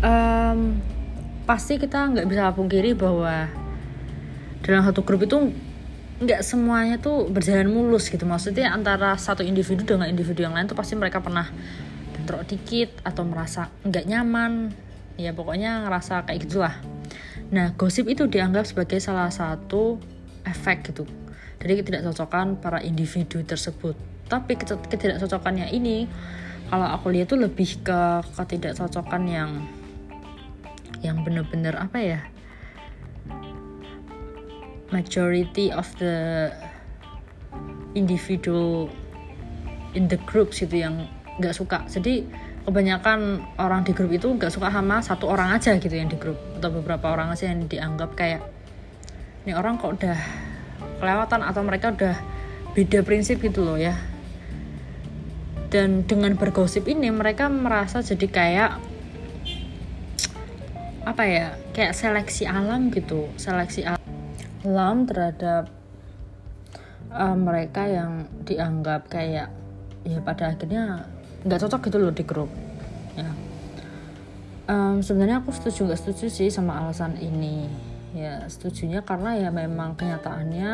um, 0.00 0.80
pasti 1.44 1.76
kita 1.76 2.08
nggak 2.08 2.26
bisa 2.28 2.52
pungkiri 2.56 2.96
bahwa 2.96 3.48
dalam 4.64 4.80
satu 4.80 5.04
grup 5.04 5.28
itu 5.28 5.52
nggak 6.22 6.46
semuanya 6.46 7.02
tuh 7.02 7.26
berjalan 7.26 7.66
mulus 7.66 8.06
gitu. 8.06 8.22
Maksudnya 8.22 8.70
antara 8.70 9.18
satu 9.18 9.42
individu 9.42 9.82
dengan 9.82 10.06
individu 10.06 10.46
yang 10.46 10.54
lain 10.54 10.70
tuh 10.70 10.78
pasti 10.78 10.94
mereka 10.94 11.18
pernah 11.18 11.50
bentrok 12.14 12.46
dikit 12.46 13.02
atau 13.02 13.26
merasa 13.26 13.72
nggak 13.82 14.04
nyaman. 14.06 14.70
Ya 15.18 15.34
pokoknya 15.34 15.86
ngerasa 15.86 16.26
kayak 16.26 16.40
gitulah. 16.46 16.74
Nah 17.50 17.74
gosip 17.74 18.06
itu 18.06 18.30
dianggap 18.30 18.66
sebagai 18.66 18.98
salah 19.02 19.30
satu 19.30 19.98
efek 20.46 20.94
gitu 20.94 21.06
dari 21.58 21.80
ketidakcocokan 21.80 22.62
para 22.62 22.78
individu 22.84 23.42
tersebut. 23.42 23.96
Tapi 24.30 24.56
ketidakcocokannya 24.60 25.72
ini 25.74 26.06
kalau 26.70 26.88
aku 26.88 27.12
lihat 27.12 27.30
tuh 27.30 27.40
lebih 27.42 27.84
ke 27.84 28.00
ketidakcocokan 28.34 29.22
yang 29.28 29.50
yang 31.04 31.20
bener-bener 31.20 31.76
apa 31.76 32.00
ya 32.00 32.20
majority 34.92 35.72
of 35.72 35.88
the 35.96 36.50
individual 37.94 38.90
in 39.94 40.10
the 40.10 40.18
group 40.26 40.50
gitu 40.52 40.74
yang 40.74 41.06
nggak 41.38 41.54
suka. 41.54 41.86
Jadi 41.86 42.26
kebanyakan 42.66 43.44
orang 43.60 43.84
di 43.86 43.92
grup 43.92 44.10
itu 44.10 44.26
nggak 44.28 44.50
suka 44.50 44.68
sama 44.72 45.00
satu 45.00 45.30
orang 45.30 45.54
aja 45.54 45.76
gitu 45.78 45.94
yang 45.94 46.08
di 46.10 46.18
grup 46.18 46.36
atau 46.58 46.70
beberapa 46.72 47.12
orang 47.12 47.32
aja 47.32 47.52
yang 47.52 47.68
dianggap 47.68 48.16
kayak 48.16 48.42
ini 49.44 49.52
orang 49.52 49.76
kok 49.76 50.00
udah 50.00 50.16
kelewatan 50.98 51.40
atau 51.44 51.60
mereka 51.60 51.92
udah 51.92 52.16
beda 52.72 53.04
prinsip 53.04 53.40
gitu 53.44 53.62
loh 53.62 53.78
ya. 53.78 53.94
Dan 55.68 56.06
dengan 56.06 56.38
bergosip 56.38 56.86
ini 56.86 57.10
mereka 57.10 57.50
merasa 57.50 57.98
jadi 57.98 58.26
kayak 58.30 58.72
apa 61.04 61.22
ya 61.28 61.46
kayak 61.76 61.92
seleksi 61.92 62.48
alam 62.48 62.88
gitu 62.88 63.28
seleksi 63.36 63.84
alam 63.84 64.03
lam 64.64 65.04
terhadap 65.04 65.68
uh, 67.12 67.36
mereka 67.36 67.86
yang 67.86 68.26
dianggap 68.48 69.06
kayak 69.12 69.52
ya 70.04 70.18
pada 70.20 70.52
akhirnya 70.52 71.08
nggak 71.44 71.60
cocok 71.64 71.80
gitu 71.88 71.96
loh 72.00 72.12
di 72.12 72.24
grup 72.24 72.50
ya. 73.16 73.30
Um, 74.64 75.04
sebenarnya 75.04 75.44
aku 75.44 75.52
setuju 75.52 75.92
nggak 75.92 76.00
setuju 76.00 76.26
sih 76.32 76.48
sama 76.48 76.80
alasan 76.80 77.20
ini 77.20 77.68
ya. 78.16 78.48
Setujunya 78.48 79.04
karena 79.04 79.36
ya 79.36 79.48
memang 79.52 79.96
kenyataannya 79.96 80.70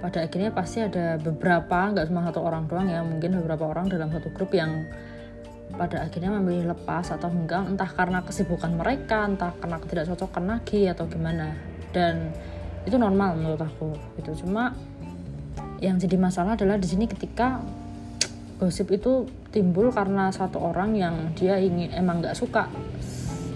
pada 0.00 0.24
akhirnya 0.24 0.50
pasti 0.56 0.80
ada 0.80 1.20
beberapa 1.20 1.92
nggak 1.92 2.08
cuma 2.08 2.24
satu 2.24 2.40
orang 2.40 2.64
doang 2.64 2.88
ya 2.88 3.04
mungkin 3.04 3.36
beberapa 3.36 3.68
orang 3.68 3.92
dalam 3.92 4.08
satu 4.08 4.32
grup 4.32 4.56
yang 4.56 4.88
pada 5.76 6.08
akhirnya 6.08 6.32
memilih 6.40 6.72
lepas 6.72 7.12
atau 7.12 7.28
enggak 7.28 7.68
entah 7.68 7.90
karena 7.92 8.24
kesibukan 8.24 8.72
mereka 8.74 9.28
entah 9.28 9.52
karena 9.60 9.76
ketidakcocokan 9.78 10.44
lagi 10.48 10.88
atau 10.88 11.04
gimana. 11.06 11.52
Dan 11.90 12.32
itu 12.84 12.96
normal 12.96 13.36
menurut 13.36 13.60
aku 13.60 13.92
gitu. 14.20 14.44
Cuma 14.46 14.72
yang 15.80 15.96
jadi 15.96 16.16
masalah 16.20 16.56
adalah 16.56 16.76
di 16.76 16.88
sini 16.88 17.08
ketika 17.08 17.60
gosip 18.60 18.92
itu 18.92 19.24
timbul 19.48 19.88
karena 19.88 20.28
satu 20.28 20.60
orang 20.60 20.92
yang 20.92 21.32
dia 21.32 21.56
ingin 21.56 21.88
emang 21.96 22.20
nggak 22.20 22.36
suka 22.36 22.68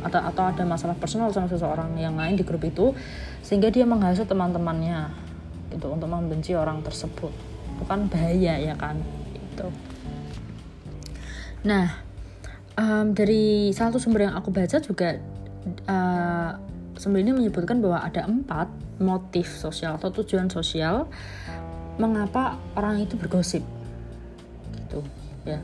atau 0.04 0.20
atau 0.20 0.44
ada 0.48 0.64
masalah 0.64 0.96
personal 0.96 1.32
sama 1.32 1.48
seseorang 1.48 1.96
yang 1.96 2.16
lain 2.16 2.36
di 2.36 2.44
grup 2.44 2.64
itu 2.64 2.92
sehingga 3.44 3.68
dia 3.68 3.84
menghasut 3.84 4.24
teman-temannya 4.24 5.12
gitu 5.72 5.92
untuk 5.92 6.08
membenci 6.08 6.56
orang 6.56 6.80
tersebut. 6.80 7.32
Itu 7.76 7.84
kan 7.84 8.08
bahaya 8.08 8.56
ya 8.60 8.74
kan? 8.76 9.00
Itu 9.36 9.68
nah 11.64 11.96
um, 12.76 13.16
dari 13.16 13.72
satu 13.72 13.96
sumber 13.96 14.28
yang 14.28 14.36
aku 14.36 14.52
baca 14.52 14.76
juga 14.80 15.16
uh, 15.88 16.50
sumber 16.96 17.22
ini 17.22 17.34
menyebutkan 17.34 17.82
bahwa 17.82 18.02
ada 18.02 18.26
empat 18.26 18.70
motif 19.02 19.50
sosial 19.50 19.98
atau 19.98 20.10
tujuan 20.22 20.46
sosial 20.46 21.10
mengapa 21.98 22.58
orang 22.74 23.02
itu 23.02 23.14
bergosip. 23.18 23.62
Gitu 24.74 25.00
ya. 25.46 25.58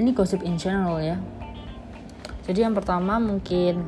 Ini 0.00 0.10
gosip 0.10 0.42
in 0.42 0.58
general 0.58 0.98
ya. 1.00 1.16
Jadi 2.44 2.60
yang 2.60 2.76
pertama 2.76 3.16
mungkin 3.16 3.80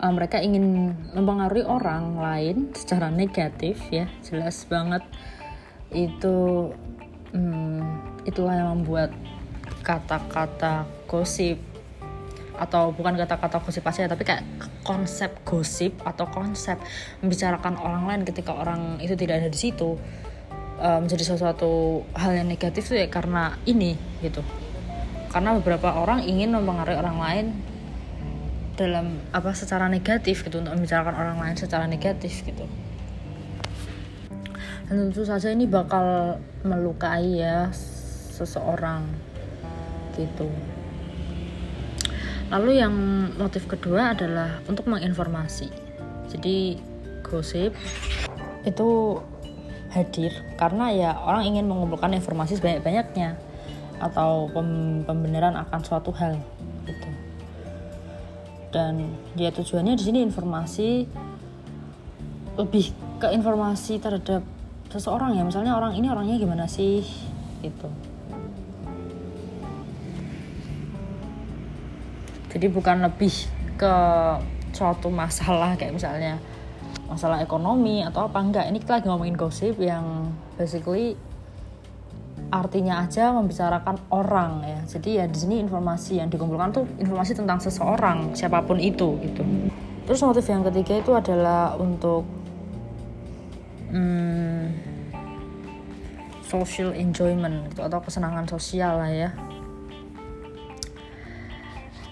uh, 0.00 0.12
mereka 0.12 0.42
ingin 0.42 0.96
mempengaruhi 1.14 1.62
orang 1.62 2.18
lain 2.18 2.56
secara 2.74 3.12
negatif 3.12 3.78
ya. 3.92 4.10
Jelas 4.26 4.66
banget 4.66 5.04
itu 5.94 6.70
hmm, 7.30 8.24
itulah 8.26 8.54
yang 8.56 8.82
membuat 8.82 9.14
kata-kata 9.84 10.88
gosip 11.06 11.60
atau 12.54 12.94
bukan 12.94 13.18
kata-kata 13.18 13.58
gosip 13.58 13.82
pasti 13.82 14.06
tapi 14.06 14.22
kayak 14.22 14.46
konsep 14.86 15.42
gosip 15.42 15.98
atau 16.06 16.30
konsep 16.30 16.78
membicarakan 17.18 17.74
orang 17.82 18.06
lain 18.06 18.22
ketika 18.22 18.54
orang 18.54 19.02
itu 19.02 19.18
tidak 19.18 19.42
ada 19.42 19.48
di 19.50 19.58
situ 19.58 19.98
uh, 20.78 20.98
menjadi 21.02 21.34
sesuatu 21.34 22.02
hal 22.14 22.38
yang 22.38 22.46
negatif 22.46 22.86
tuh 22.90 22.98
ya 22.98 23.10
karena 23.10 23.58
ini 23.66 23.98
gitu. 24.22 24.42
Karena 25.34 25.58
beberapa 25.58 25.98
orang 25.98 26.22
ingin 26.22 26.54
mempengaruhi 26.54 26.94
orang 26.94 27.18
lain 27.18 27.46
dalam 28.78 29.18
apa 29.34 29.54
secara 29.54 29.86
negatif 29.90 30.46
gitu 30.46 30.62
untuk 30.62 30.74
membicarakan 30.78 31.14
orang 31.14 31.36
lain 31.42 31.56
secara 31.58 31.90
negatif 31.90 32.46
gitu. 32.46 32.66
Dan 34.86 35.10
tentu 35.10 35.26
saja 35.26 35.50
ini 35.50 35.66
bakal 35.66 36.38
melukai 36.62 37.42
ya 37.42 37.72
seseorang 38.34 39.10
gitu 40.14 40.46
lalu 42.54 42.78
yang 42.78 42.94
motif 43.34 43.66
kedua 43.66 44.14
adalah 44.14 44.62
untuk 44.70 44.86
menginformasi. 44.86 45.66
Jadi 46.30 46.78
gosip 47.26 47.74
itu 48.62 49.18
hadir 49.90 50.30
karena 50.54 50.94
ya 50.94 51.10
orang 51.18 51.50
ingin 51.50 51.66
mengumpulkan 51.66 52.14
informasi 52.14 52.62
sebanyak-banyaknya 52.62 53.34
atau 53.98 54.46
pembenaran 55.02 55.58
akan 55.58 55.80
suatu 55.82 56.14
hal 56.14 56.38
gitu. 56.86 57.10
Dan 58.70 59.18
dia 59.34 59.50
tujuannya 59.50 59.98
di 59.98 60.04
sini 60.06 60.18
informasi 60.22 61.10
lebih 62.54 62.94
ke 63.18 63.34
informasi 63.34 63.98
terhadap 63.98 64.46
seseorang 64.94 65.34
ya. 65.34 65.42
Misalnya 65.42 65.74
orang 65.74 65.98
ini 65.98 66.06
orangnya 66.06 66.38
gimana 66.38 66.70
sih 66.70 67.02
gitu 67.66 68.13
jadi 72.54 72.70
bukan 72.70 73.02
lebih 73.02 73.34
ke 73.74 73.94
suatu 74.70 75.10
masalah 75.10 75.74
kayak 75.74 75.98
misalnya 75.98 76.38
masalah 77.10 77.42
ekonomi 77.42 78.06
atau 78.06 78.30
apa 78.30 78.38
enggak. 78.38 78.70
Ini 78.70 78.78
kita 78.78 79.02
lagi 79.02 79.06
ngomongin 79.10 79.34
gosip 79.34 79.76
yang 79.82 80.30
basically 80.54 81.18
artinya 82.54 83.02
aja 83.02 83.34
membicarakan 83.34 83.98
orang 84.14 84.62
ya. 84.62 84.80
Jadi 84.86 85.10
ya 85.18 85.26
di 85.26 85.34
sini 85.34 85.58
informasi 85.66 86.22
yang 86.22 86.30
dikumpulkan 86.30 86.70
tuh 86.70 86.86
informasi 87.02 87.34
tentang 87.34 87.58
seseorang 87.58 88.38
siapa 88.38 88.62
pun 88.62 88.78
itu 88.78 89.18
gitu. 89.20 89.42
Terus 90.06 90.20
motif 90.22 90.46
yang 90.46 90.62
ketiga 90.62 90.94
itu 91.02 91.10
adalah 91.10 91.74
untuk 91.74 92.22
hmm, 93.90 94.70
social 96.46 96.94
enjoyment 96.94 97.66
gitu, 97.74 97.82
atau 97.82 97.98
kesenangan 97.98 98.46
sosial 98.46 99.02
lah 99.02 99.10
ya 99.10 99.30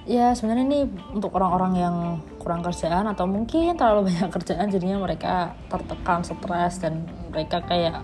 ya 0.03 0.35
sebenarnya 0.35 0.65
ini 0.67 0.81
untuk 1.15 1.31
orang-orang 1.39 1.73
yang 1.79 1.97
kurang 2.43 2.67
kerjaan 2.67 3.07
atau 3.07 3.27
mungkin 3.31 3.79
terlalu 3.79 4.01
banyak 4.11 4.31
kerjaan 4.35 4.67
jadinya 4.71 4.99
mereka 4.99 5.55
tertekan 5.71 6.27
stres 6.27 6.83
dan 6.83 7.07
mereka 7.31 7.63
kayak 7.63 8.03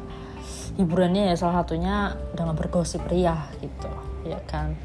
hiburannya 0.78 1.34
ya 1.34 1.34
salah 1.34 1.66
satunya 1.66 2.14
dengan 2.38 2.54
bergosip 2.54 3.02
ria 3.10 3.50
gitu 3.58 3.90
ya 4.22 4.38
kan? 4.46 4.78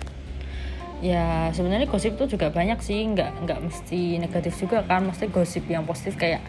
Ya 1.04 1.52
sebenarnya 1.52 1.92
gosip 1.92 2.16
itu 2.16 2.40
juga 2.40 2.48
banyak 2.48 2.80
sih 2.80 3.04
nggak 3.12 3.46
nggak 3.46 3.60
mesti 3.60 4.18
negatif 4.18 4.58
juga 4.58 4.82
kan? 4.88 5.06
Mesti 5.06 5.30
gosip 5.30 5.68
yang 5.70 5.86
positif 5.86 6.18
kayak 6.18 6.42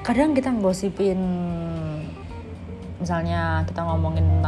kadang 0.00 0.32
kita 0.32 0.48
ngosipin 0.48 1.20
misalnya 3.00 3.64
kita 3.64 3.80
ngomongin 3.84 4.39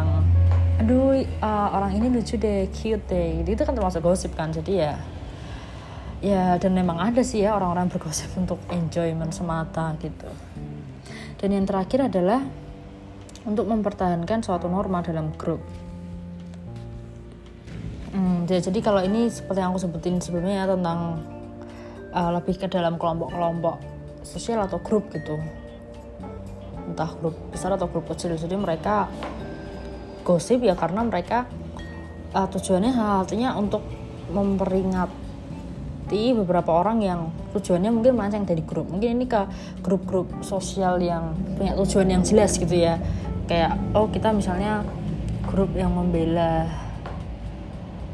aduh 0.83 1.14
uh, 1.38 1.68
orang 1.79 1.95
ini 1.95 2.11
lucu 2.11 2.35
deh 2.35 2.66
cute 2.75 3.07
deh. 3.07 3.47
Itu 3.47 3.62
kan 3.62 3.79
termasuk 3.79 4.03
gosip 4.03 4.35
kan 4.35 4.51
jadi 4.51 4.73
ya 4.75 4.92
ya 6.23 6.55
dan 6.59 6.75
memang 6.75 7.03
ada 7.03 7.23
sih 7.23 7.42
ya 7.42 7.55
orang-orang 7.55 7.87
bergosip 7.87 8.35
untuk 8.42 8.59
enjoyment 8.75 9.31
semata 9.31 9.95
gitu. 10.03 10.27
Dan 11.38 11.55
yang 11.55 11.66
terakhir 11.66 12.11
adalah 12.11 12.42
untuk 13.47 13.66
mempertahankan 13.71 14.42
suatu 14.42 14.66
norma 14.66 15.03
dalam 15.03 15.35
grup. 15.35 15.62
Hmm, 18.14 18.47
jadi 18.47 18.79
kalau 18.83 19.03
ini 19.03 19.27
seperti 19.27 19.59
yang 19.59 19.75
aku 19.75 19.83
sebutin 19.83 20.21
sebelumnya 20.23 20.62
ya 20.62 20.66
tentang 20.68 20.99
uh, 22.12 22.31
lebih 22.38 22.61
ke 22.61 22.66
dalam 22.71 23.01
kelompok-kelompok 23.01 23.83
sosial 24.23 24.62
atau 24.62 24.79
grup 24.79 25.11
gitu. 25.11 25.38
Entah 26.87 27.11
grup 27.18 27.35
besar 27.51 27.75
atau 27.75 27.90
grup 27.90 28.07
kecil 28.11 28.38
jadi 28.38 28.55
mereka 28.55 29.11
gosip 30.22 30.62
ya 30.62 30.78
karena 30.78 31.04
mereka 31.04 31.50
uh, 32.32 32.48
tujuannya 32.48 32.94
artinya 32.94 33.58
untuk 33.58 33.85
memperingati 34.32 36.32
beberapa 36.32 36.72
orang 36.72 37.04
yang 37.04 37.20
tujuannya 37.52 37.90
mungkin 37.92 38.16
melenceng 38.16 38.48
dari 38.48 38.64
grup. 38.64 38.88
Mungkin 38.88 39.20
ini 39.20 39.26
ke 39.28 39.44
grup-grup 39.85 40.40
sosial 40.40 41.02
yang 41.02 41.37
punya 41.58 41.76
tujuan 41.76 42.08
yang 42.08 42.22
jelas 42.24 42.56
gitu 42.56 42.72
ya. 42.72 42.96
Kayak 43.46 43.76
oh 43.92 44.08
kita 44.08 44.32
misalnya 44.32 44.87
grup 45.44 45.76
yang 45.76 45.92
membela 45.92 46.64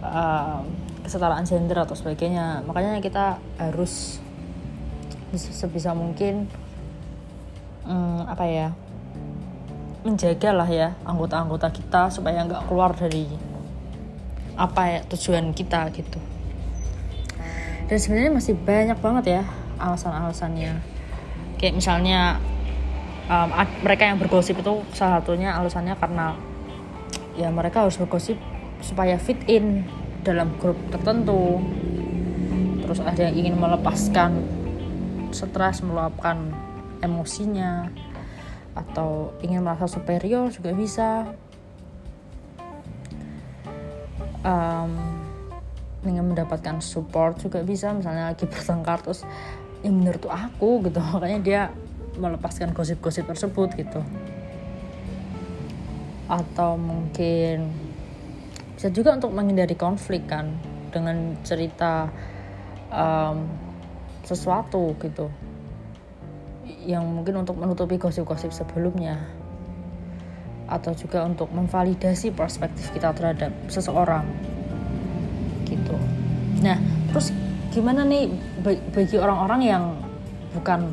uh, 0.03 0.65
kesetaraan 1.07 1.47
gender 1.47 1.79
atau 1.79 1.95
sebagainya. 1.95 2.67
Makanya 2.67 2.99
kita 2.99 3.39
harus 3.61 4.19
sebisa 5.37 5.93
mungkin 5.93 6.49
um, 7.85 8.25
apa 8.25 8.45
ya 8.49 8.69
menjaga 10.07 10.51
lah 10.55 10.69
ya 10.71 10.95
anggota-anggota 11.03 11.69
kita 11.75 12.11
supaya 12.13 12.45
nggak 12.47 12.71
keluar 12.71 12.95
dari 12.95 13.27
apa 14.59 14.83
ya 14.91 15.01
tujuan 15.07 15.55
kita 15.55 15.91
gitu. 15.95 16.19
Dan 17.89 17.97
sebenarnya 17.97 18.33
masih 18.35 18.55
banyak 18.59 18.99
banget 19.01 19.25
ya 19.41 19.43
alasan-alasannya. 19.81 20.83
Kayak 21.57 21.75
misalnya 21.79 22.37
um, 23.31 23.49
mereka 23.83 24.11
yang 24.11 24.19
bergosip 24.21 24.61
itu 24.61 24.83
salah 24.93 25.23
satunya 25.23 25.55
alasannya 25.55 25.95
karena 25.97 26.37
ya 27.39 27.49
mereka 27.49 27.87
harus 27.87 27.97
bergosip 27.97 28.37
supaya 28.83 29.17
fit 29.17 29.39
in 29.47 29.87
dalam 30.27 30.53
grup 30.59 30.77
tertentu. 30.91 31.63
Terus 32.83 32.99
ada 33.05 33.31
yang 33.31 33.35
ingin 33.47 33.57
melepaskan 33.57 34.43
stres 35.31 35.85
meluapkan 35.85 36.51
emosinya 37.05 37.93
atau 38.79 39.35
ingin 39.43 39.67
merasa 39.67 39.91
superior 39.91 40.55
juga 40.55 40.71
bisa. 40.71 41.27
Um, 44.47 44.95
ingin 46.07 46.31
mendapatkan 46.31 46.79
support 46.79 47.43
juga 47.43 47.67
bisa. 47.67 47.91
Misalnya 47.91 48.31
lagi 48.31 48.47
bertengkar 48.47 49.03
terus 49.03 49.27
menurut 49.83 50.23
aku 50.31 50.87
gitu. 50.87 51.03
Makanya 51.03 51.41
dia 51.43 51.63
melepaskan 52.15 52.71
gosip-gosip 52.71 53.27
tersebut 53.27 53.75
gitu. 53.75 54.01
Atau 56.31 56.79
mungkin 56.79 57.75
bisa 58.79 58.95
juga 58.95 59.19
untuk 59.19 59.35
menghindari 59.35 59.75
konflik 59.75 60.31
kan. 60.31 60.55
Dengan 60.89 61.37
cerita 61.45 62.09
um, 62.89 63.45
sesuatu 64.25 64.97
gitu 65.03 65.48
yang 66.87 67.05
mungkin 67.05 67.41
untuk 67.43 67.57
menutupi 67.61 68.01
gosip-gosip 68.01 68.53
sebelumnya 68.53 69.21
atau 70.69 70.93
juga 70.93 71.25
untuk 71.25 71.49
memvalidasi 71.49 72.37
perspektif 72.37 72.93
kita 72.93 73.17
terhadap 73.17 73.53
seseorang 73.73 74.29
gitu. 75.65 75.97
Nah 76.61 76.77
terus 77.09 77.33
gimana 77.73 78.05
nih 78.05 78.29
bagi 78.93 79.17
orang-orang 79.17 79.61
yang 79.65 79.85
bukan 80.53 80.93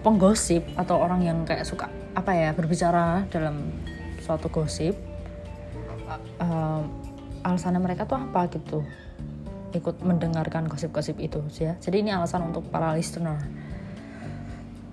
penggosip 0.00 0.64
atau 0.80 1.00
orang 1.00 1.20
yang 1.24 1.38
kayak 1.44 1.68
suka 1.68 1.92
apa 2.16 2.32
ya 2.32 2.50
berbicara 2.56 3.28
dalam 3.28 3.68
suatu 4.24 4.48
gosip 4.48 4.96
uh, 6.40 6.82
alasannya 7.44 7.80
mereka 7.82 8.08
tuh 8.08 8.16
apa 8.16 8.48
gitu? 8.48 8.80
Ikut 9.76 10.00
mendengarkan 10.00 10.72
gosip-gosip 10.72 11.20
itu 11.20 11.44
ya. 11.60 11.76
Jadi 11.76 12.00
ini 12.00 12.10
alasan 12.16 12.48
untuk 12.48 12.64
para 12.72 12.96
listener 12.96 13.36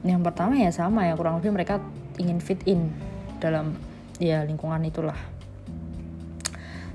yang 0.04 0.20
pertama 0.20 0.60
ya 0.60 0.68
sama 0.72 1.08
ya 1.08 1.16
kurang 1.16 1.40
lebih 1.40 1.56
mereka 1.56 1.80
ingin 2.20 2.44
fit 2.44 2.60
in 2.68 2.92
dalam 3.40 3.76
ya 4.20 4.44
lingkungan 4.44 4.84
itulah. 4.84 5.16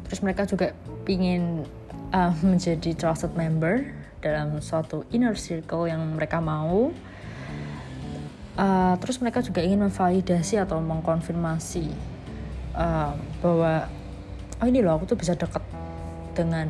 Terus 0.08 0.20
mereka 0.24 0.48
juga 0.48 0.76
ingin 1.08 1.64
uh, 2.12 2.32
menjadi 2.48 2.92
trusted 2.96 3.32
member 3.36 3.88
dalam 4.20 4.60
suatu 4.60 5.08
inner 5.12 5.36
circle 5.36 5.88
yang 5.88 6.00
mereka 6.16 6.40
mau. 6.40 6.92
Uh, 8.58 8.98
terus 8.98 9.22
mereka 9.22 9.38
juga 9.38 9.62
ingin 9.62 9.86
memvalidasi 9.86 10.58
atau 10.58 10.82
mengkonfirmasi 10.82 11.94
uh, 12.74 13.14
bahwa 13.38 13.86
oh 14.58 14.66
ini 14.66 14.82
loh 14.82 14.98
aku 14.98 15.14
tuh 15.14 15.18
bisa 15.18 15.38
deket 15.38 15.62
dengan 16.34 16.66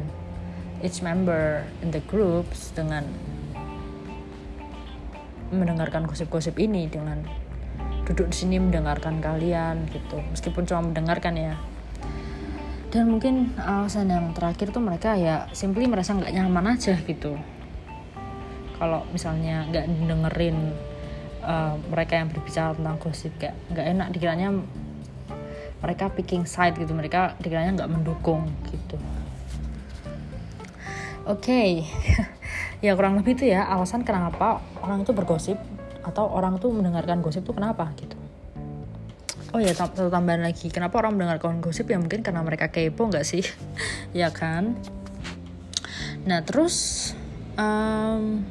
each 0.84 1.00
member 1.00 1.64
in 1.80 1.88
the 1.88 2.04
groups 2.04 2.76
dengan 2.76 3.08
mendengarkan 5.52 6.04
gosip-gosip 6.04 6.56
ini 6.60 6.88
dengan 6.88 7.24
duduk 8.08 8.32
di 8.32 8.36
sini 8.36 8.56
mendengarkan 8.56 9.20
kalian 9.20 9.84
gitu. 9.92 10.20
Meskipun 10.32 10.64
cuma 10.64 10.80
mendengarkan 10.88 11.36
ya. 11.36 11.54
Dan 12.88 13.12
mungkin 13.12 13.52
alasan 13.60 14.08
yang 14.08 14.32
terakhir 14.32 14.72
tuh 14.72 14.80
mereka 14.80 15.12
ya 15.12 15.44
simply 15.52 15.84
merasa 15.84 16.16
nggak 16.16 16.32
nyaman 16.32 16.72
aja 16.72 16.96
gitu. 17.04 17.36
Kalau 18.80 19.04
misalnya 19.12 19.68
nggak 19.68 19.84
dengerin 20.08 20.72
uh, 21.44 21.76
mereka 21.92 22.16
yang 22.16 22.32
berbicara 22.32 22.72
tentang 22.72 22.96
gosip 22.96 23.36
kayak 23.36 23.56
nggak 23.68 23.86
enak 23.92 24.08
dikiranya 24.16 24.48
mereka 25.84 26.08
picking 26.08 26.48
side 26.48 26.80
gitu. 26.80 26.96
Mereka 26.96 27.36
dikiranya 27.44 27.84
nggak 27.84 27.92
mendukung 27.92 28.48
gitu. 28.72 28.96
Oke. 31.28 31.84
okay. 31.84 32.28
ya 32.78 32.94
kurang 32.94 33.18
lebih 33.18 33.34
itu 33.34 33.50
ya 33.50 33.66
alasan 33.66 34.06
kenapa 34.06 34.62
orang 34.86 35.02
itu 35.02 35.10
bergosip 35.10 35.58
atau 36.06 36.30
orang 36.30 36.62
tuh 36.62 36.70
mendengarkan 36.70 37.20
gosip 37.20 37.42
tuh 37.42 37.52
kenapa 37.52 37.90
gitu. 37.98 38.14
Oh 39.52 39.60
ya 39.60 39.72
satu 39.72 40.12
tambahan 40.12 40.44
lagi 40.44 40.68
kenapa 40.68 41.00
orang 41.00 41.16
mendengarkan 41.16 41.58
gosip? 41.64 41.88
Ya 41.88 41.96
mungkin 41.96 42.20
karena 42.20 42.44
mereka 42.44 42.68
kepo 42.68 43.08
nggak 43.08 43.26
sih? 43.26 43.44
Ya 44.16 44.32
kan? 44.32 44.78
Nah 46.24 46.40
terus 46.44 47.12
um, 47.60 48.44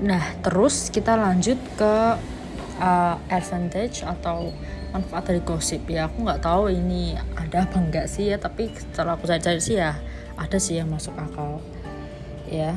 nah 0.00 0.24
terus 0.40 0.88
kita 0.88 1.16
lanjut 1.16 1.60
ke 1.76 1.94
uh, 2.80 3.16
advantage 3.28 4.04
atau 4.04 4.52
manfaat 4.92 5.28
dari 5.28 5.40
gosip. 5.44 5.84
Ya 5.88 6.08
aku 6.08 6.24
nggak 6.24 6.40
tahu 6.40 6.72
ini 6.72 7.16
ada 7.36 7.68
apa 7.68 7.76
enggak 7.80 8.06
sih 8.08 8.32
ya 8.32 8.40
tapi 8.40 8.68
setelah 8.72 9.16
aku 9.16 9.28
cari-cari 9.28 9.60
sih 9.60 9.76
ya 9.76 9.96
ada 10.36 10.58
sih 10.60 10.76
yang 10.76 10.92
masuk 10.92 11.16
akal 11.16 11.58
ya. 12.46 12.76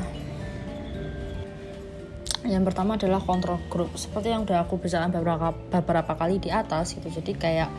Yang 2.48 2.72
pertama 2.72 2.96
adalah 2.96 3.20
kontrol 3.20 3.60
grup 3.68 3.92
seperti 4.00 4.32
yang 4.32 4.48
udah 4.48 4.64
aku 4.64 4.80
bicarakan 4.80 5.12
beberapa 5.12 5.52
beberapa 5.52 6.14
kali 6.16 6.40
di 6.40 6.50
atas 6.50 6.96
gitu. 6.96 7.12
Jadi 7.12 7.36
kayak 7.36 7.70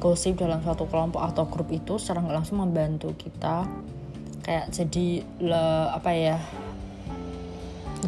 gosip 0.00 0.40
dalam 0.40 0.64
suatu 0.64 0.88
kelompok 0.88 1.20
atau 1.20 1.44
grup 1.48 1.68
itu 1.68 2.00
secara 2.00 2.24
nggak 2.24 2.36
langsung 2.42 2.60
membantu 2.60 3.12
kita 3.16 3.68
kayak 4.40 4.72
jadi 4.72 5.06
le, 5.42 5.64
apa 5.92 6.10
ya 6.14 6.36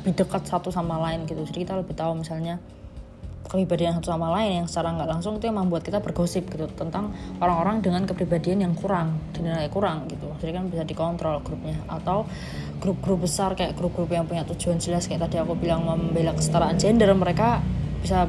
lebih 0.00 0.16
dekat 0.16 0.48
satu 0.48 0.72
sama 0.72 0.96
lain 0.96 1.28
gitu. 1.28 1.44
Jadi 1.44 1.68
kita 1.68 1.76
lebih 1.76 1.92
tahu 1.92 2.24
misalnya 2.24 2.56
kepribadian 3.48 3.96
satu 3.96 4.12
sama 4.12 4.28
lain 4.36 4.62
yang 4.62 4.66
secara 4.68 4.92
nggak 4.92 5.08
langsung 5.08 5.40
itu 5.40 5.48
yang 5.48 5.56
membuat 5.56 5.80
kita 5.80 6.04
bergosip 6.04 6.44
gitu 6.52 6.68
tentang 6.76 7.16
orang-orang 7.40 7.80
dengan 7.80 8.04
kepribadian 8.04 8.60
yang 8.60 8.76
kurang 8.76 9.16
dinilai 9.32 9.72
kurang 9.72 10.04
gitu. 10.12 10.28
Jadi 10.38 10.52
kan 10.52 10.68
bisa 10.68 10.84
dikontrol 10.84 11.40
grupnya. 11.40 11.80
Atau 11.88 12.28
grup-grup 12.78 13.24
besar 13.24 13.56
kayak 13.56 13.74
grup-grup 13.74 14.12
yang 14.12 14.28
punya 14.28 14.44
tujuan 14.44 14.76
jelas 14.76 15.08
kayak 15.08 15.24
tadi 15.24 15.40
aku 15.40 15.56
bilang 15.56 15.82
membela 15.88 16.36
kesetaraan 16.36 16.76
gender 16.76 17.08
mereka 17.16 17.64
bisa 18.04 18.28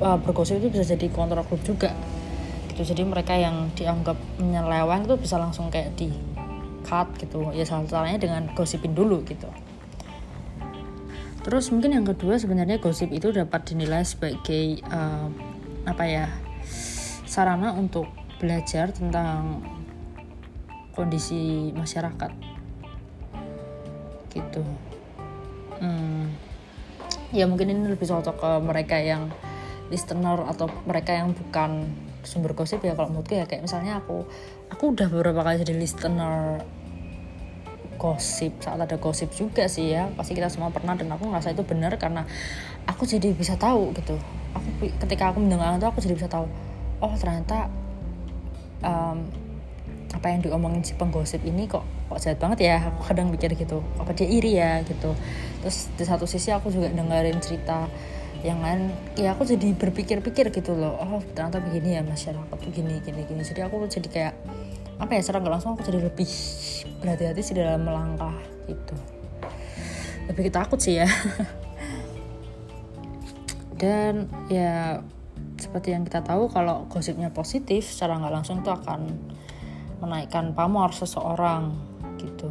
uh, 0.00 0.18
bergosip 0.18 0.58
itu 0.58 0.72
bisa 0.72 0.96
jadi 0.96 1.06
kontrol 1.12 1.44
grup 1.44 1.60
juga 1.60 1.92
gitu. 2.72 2.80
Jadi 2.80 3.04
mereka 3.04 3.36
yang 3.36 3.68
dianggap 3.76 4.16
menyeleweng 4.40 5.04
itu 5.04 5.14
bisa 5.20 5.36
langsung 5.36 5.68
kayak 5.68 5.92
di 6.00 6.08
cut 6.88 7.12
gitu. 7.20 7.52
Ya 7.52 7.68
salah 7.68 7.84
caranya 7.84 8.16
dengan 8.16 8.48
gosipin 8.56 8.96
dulu 8.96 9.20
gitu 9.28 9.52
Terus 11.46 11.70
mungkin 11.70 11.94
yang 11.94 12.02
kedua 12.02 12.42
sebenarnya 12.42 12.82
gosip 12.82 13.14
itu 13.14 13.30
dapat 13.30 13.70
dinilai 13.70 14.02
sebagai 14.02 14.82
uh, 14.90 15.30
apa 15.86 16.02
ya 16.02 16.26
sarana 17.22 17.70
untuk 17.70 18.10
belajar 18.42 18.90
tentang 18.90 19.62
kondisi 20.90 21.70
masyarakat. 21.70 22.34
Gitu. 24.34 24.62
Hmm, 25.78 26.34
ya 27.30 27.46
mungkin 27.46 27.70
ini 27.70 27.94
lebih 27.94 28.10
cocok 28.10 28.36
ke 28.42 28.50
mereka 28.66 28.98
yang 28.98 29.30
listener 29.86 30.42
atau 30.50 30.66
mereka 30.82 31.14
yang 31.14 31.30
bukan 31.30 31.94
sumber 32.26 32.58
gosip 32.58 32.82
ya 32.82 32.98
kalau 32.98 33.14
menurutku 33.14 33.38
ya. 33.38 33.46
Kayak 33.46 33.70
misalnya 33.70 34.02
aku 34.02 34.26
aku 34.66 34.98
udah 34.98 35.06
beberapa 35.14 35.46
kali 35.46 35.62
jadi 35.62 35.78
listener 35.78 36.58
gosip 37.96 38.52
saat 38.62 38.78
ada 38.78 38.96
gosip 39.00 39.32
juga 39.32 39.66
sih 39.66 39.92
ya. 39.92 40.12
Pasti 40.14 40.36
kita 40.36 40.52
semua 40.52 40.70
pernah 40.70 40.94
dan 40.94 41.10
aku 41.10 41.26
ngerasa 41.28 41.56
itu 41.56 41.64
benar 41.64 41.96
karena 41.96 42.28
aku 42.86 43.08
jadi 43.08 43.32
bisa 43.32 43.56
tahu 43.58 43.90
gitu. 43.96 44.14
Aku 44.54 44.68
ketika 45.04 45.32
aku 45.32 45.42
mendengar 45.42 45.76
itu 45.76 45.88
aku 45.88 45.98
jadi 46.04 46.14
bisa 46.16 46.28
tahu 46.30 46.46
oh 46.96 47.12
ternyata 47.20 47.68
um, 48.80 49.24
apa 50.16 50.26
yang 50.32 50.40
diomongin 50.40 50.80
si 50.80 50.96
penggosip 50.96 51.44
ini 51.44 51.68
kok 51.68 51.84
kok 52.08 52.18
jahat 52.22 52.38
banget 52.38 52.58
ya? 52.64 52.76
Aku 52.94 53.04
kadang 53.04 53.28
mikir 53.28 53.52
gitu 53.52 53.82
apa 53.98 54.14
dia 54.14 54.28
iri 54.28 54.56
ya? 54.56 54.80
gitu. 54.86 55.12
Terus 55.64 55.90
di 55.96 56.04
satu 56.06 56.24
sisi 56.24 56.54
aku 56.54 56.70
juga 56.70 56.88
dengerin 56.92 57.42
cerita 57.42 57.90
yang 58.44 58.62
lain 58.62 58.92
ya 59.18 59.34
aku 59.34 59.48
jadi 59.48 59.74
berpikir-pikir 59.74 60.54
gitu 60.54 60.76
loh 60.76 60.94
oh 61.00 61.18
ternyata 61.34 61.58
begini 61.58 61.98
ya 61.98 62.04
masyarakat 62.04 62.54
tuh 62.54 62.70
gini 62.70 63.02
gini 63.02 63.26
gini. 63.26 63.42
Jadi 63.42 63.60
aku 63.64 63.82
jadi 63.90 64.08
kayak 64.08 64.34
apa 64.96 65.12
ya 65.12 65.20
secara 65.20 65.44
nggak 65.44 65.54
langsung 65.60 65.76
aku 65.76 65.84
jadi 65.84 66.08
lebih 66.08 66.30
berhati-hati 67.04 67.40
sih 67.44 67.52
dalam 67.52 67.84
melangkah 67.84 68.32
gitu 68.64 68.96
lebih 70.26 70.50
takut 70.50 70.78
sih 70.78 70.98
ya. 70.98 71.06
Dan 73.80 74.26
ya 74.50 75.00
seperti 75.56 75.94
yang 75.94 76.04
kita 76.04 76.24
tahu 76.24 76.50
kalau 76.50 76.84
gosipnya 76.90 77.32
positif 77.32 77.88
secara 77.88 78.20
nggak 78.20 78.34
langsung 78.34 78.60
itu 78.60 78.70
akan 78.72 79.00
menaikkan 80.02 80.52
pamor 80.52 80.92
seseorang 80.92 81.72
gitu. 82.18 82.50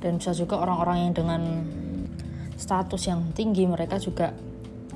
Dan 0.00 0.16
bisa 0.16 0.32
juga 0.32 0.56
orang-orang 0.56 1.08
yang 1.08 1.12
dengan 1.12 1.42
status 2.56 3.08
yang 3.08 3.32
tinggi 3.36 3.68
mereka 3.68 4.00
juga 4.00 4.32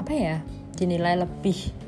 apa 0.00 0.12
ya 0.12 0.40
dinilai 0.74 1.20
lebih 1.20 1.83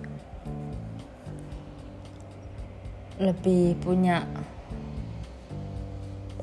lebih 3.16 3.76
punya 3.80 4.24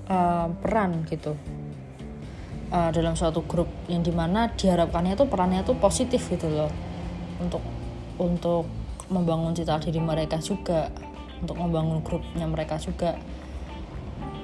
uh, 0.09 0.47
peran 0.61 1.05
gitu. 1.09 1.37
Uh, 2.73 2.89
dalam 2.89 3.13
suatu 3.13 3.45
grup 3.45 3.69
yang 3.85 4.01
di 4.01 4.09
mana 4.09 4.49
diharapkannya 4.49 5.13
tuh 5.13 5.29
perannya 5.29 5.61
tuh 5.61 5.77
positif 5.77 6.25
gitu 6.33 6.49
loh. 6.49 6.71
Untuk 7.37 7.61
untuk 8.17 8.65
membangun 9.13 9.53
cita 9.53 9.77
diri 9.77 10.01
mereka 10.01 10.41
juga 10.41 10.89
untuk 11.41 11.59
membangun 11.59 12.01
grupnya 12.01 12.49
mereka 12.49 12.81
juga. 12.81 13.13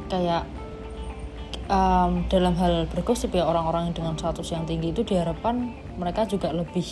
Kayak 0.10 0.46
um, 1.70 2.26
dalam 2.30 2.54
hal 2.58 2.86
bergosip 2.90 3.34
ya 3.34 3.46
orang-orang 3.46 3.94
dengan 3.94 4.18
status 4.18 4.54
yang 4.54 4.66
tinggi 4.66 4.94
itu 4.94 5.06
diharapkan 5.06 5.74
mereka 5.98 6.26
juga 6.26 6.54
lebih 6.54 6.86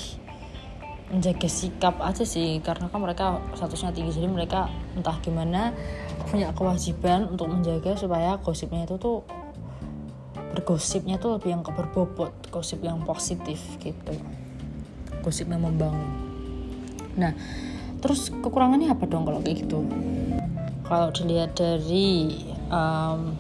menjaga 1.08 1.48
sikap 1.48 2.04
aja 2.04 2.28
sih 2.28 2.60
karena 2.60 2.92
kan 2.92 3.00
mereka 3.00 3.40
statusnya 3.56 3.96
tinggi 3.96 4.20
jadi 4.20 4.28
mereka 4.28 4.68
entah 4.92 5.16
gimana 5.24 5.72
punya 6.28 6.52
kewajiban 6.52 7.32
untuk 7.32 7.48
menjaga 7.48 7.96
supaya 7.96 8.36
gosipnya 8.44 8.84
itu 8.84 9.00
tuh 9.00 9.24
bergosipnya 10.52 11.16
tuh 11.16 11.40
lebih 11.40 11.56
yang 11.56 11.64
berbobot 11.64 12.34
gosip 12.52 12.84
yang 12.84 13.00
positif 13.08 13.62
gitu. 13.80 14.14
Gosip 15.24 15.48
yang 15.48 15.64
membangun. 15.64 16.12
Nah 17.16 17.32
terus 18.04 18.28
kekurangannya 18.28 18.92
apa 18.92 19.08
dong 19.08 19.24
kalau 19.24 19.40
kayak 19.40 19.64
gitu? 19.64 19.88
Kalau 20.84 21.08
dilihat 21.16 21.56
dari 21.56 22.36
um, 22.68 23.38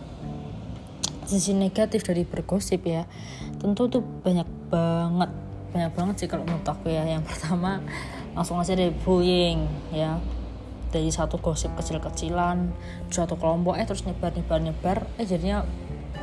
sisi 1.28 1.52
negatif 1.52 2.08
dari 2.08 2.24
bergosip 2.24 2.88
ya 2.88 3.04
tentu 3.60 3.92
tuh 3.92 4.00
banyak 4.24 4.48
banget 4.72 5.32
banyak 5.72 5.92
banget 5.94 6.16
sih 6.24 6.28
kalau 6.30 6.44
menurut 6.48 6.68
aku 6.68 6.92
ya. 6.92 7.04
Yang 7.04 7.28
pertama 7.28 7.84
langsung 8.34 8.58
aja 8.60 8.74
dari 8.74 8.94
bullying 8.94 9.68
ya. 9.92 10.20
Dari 10.88 11.12
satu 11.12 11.38
gosip 11.44 11.76
kecil-kecilan 11.76 12.72
suatu 13.12 13.36
kelompok 13.36 13.76
eh 13.76 13.84
terus 13.84 14.08
nyebar 14.08 14.32
nyebar 14.32 14.60
nyebar 14.64 14.98
eh 15.20 15.28
jadinya 15.28 15.68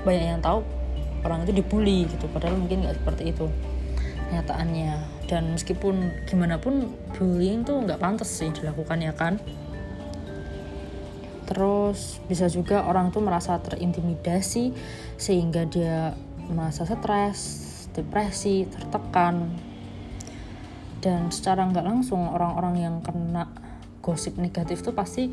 banyak 0.09 0.25
yang 0.25 0.41
tahu 0.41 0.65
orang 1.25 1.45
itu 1.45 1.53
dibully 1.61 2.09
gitu. 2.09 2.29
Padahal 2.33 2.57
mungkin 2.57 2.85
nggak 2.85 3.01
seperti 3.01 3.33
itu 3.33 3.47
kenyataannya 4.33 4.93
dan 5.29 5.53
meskipun 5.53 6.25
gimana 6.29 6.57
pun 6.57 6.91
bullying 7.17 7.63
tuh 7.65 7.81
nggak 7.85 8.01
pantas 8.01 8.29
sih 8.29 8.49
dilakukan 8.53 9.05
ya 9.05 9.13
kan? 9.13 9.37
Terus 11.45 12.25
bisa 12.25 12.49
juga 12.49 12.89
orang 12.89 13.13
tuh 13.13 13.21
merasa 13.21 13.61
terintimidasi 13.61 14.73
sehingga 15.21 15.69
dia 15.69 16.17
merasa 16.49 16.89
stres 16.89 17.64
depresi, 17.95 18.67
tertekan, 18.67 19.55
dan 20.99 21.31
secara 21.31 21.69
nggak 21.69 21.87
langsung 21.87 22.27
orang-orang 22.33 22.75
yang 22.81 22.97
kena 23.05 23.49
gosip 24.05 24.37
negatif 24.37 24.85
tuh 24.85 24.93
pasti 24.93 25.33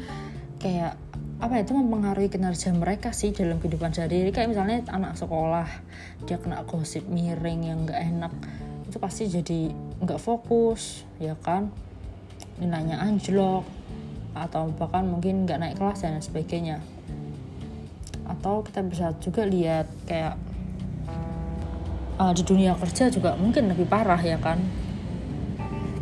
kayak 0.62 0.96
apa 1.42 1.58
ya, 1.58 1.66
itu 1.66 1.74
mempengaruhi 1.74 2.30
kinerja 2.30 2.70
mereka 2.70 3.10
sih 3.18 3.34
dalam 3.34 3.58
kehidupan 3.58 3.90
sehari-hari. 3.98 4.30
Kayak 4.30 4.54
misalnya 4.54 4.78
anak 4.94 5.18
sekolah 5.18 5.66
dia 6.30 6.38
kena 6.38 6.62
gosip 6.70 7.10
miring 7.10 7.66
yang 7.66 7.90
nggak 7.90 7.98
enak 7.98 8.34
itu 8.86 9.00
pasti 9.02 9.26
jadi 9.26 9.74
nggak 10.04 10.22
fokus 10.22 11.08
ya 11.18 11.34
kan? 11.40 11.74
Nilainya 12.62 13.02
anjlok 13.02 13.66
atau 14.38 14.70
bahkan 14.76 15.08
mungkin 15.08 15.50
nggak 15.50 15.58
naik 15.58 15.76
kelas 15.82 16.06
dan 16.06 16.22
sebagainya. 16.22 16.78
Atau 18.30 18.62
kita 18.62 18.86
bisa 18.86 19.16
juga 19.18 19.42
lihat 19.48 19.90
kayak 20.06 20.51
uh, 22.22 22.34
di 22.38 22.46
dunia 22.46 22.78
kerja 22.78 23.10
juga 23.10 23.34
mungkin 23.34 23.74
lebih 23.74 23.90
parah 23.90 24.22
ya 24.22 24.38
kan. 24.38 24.62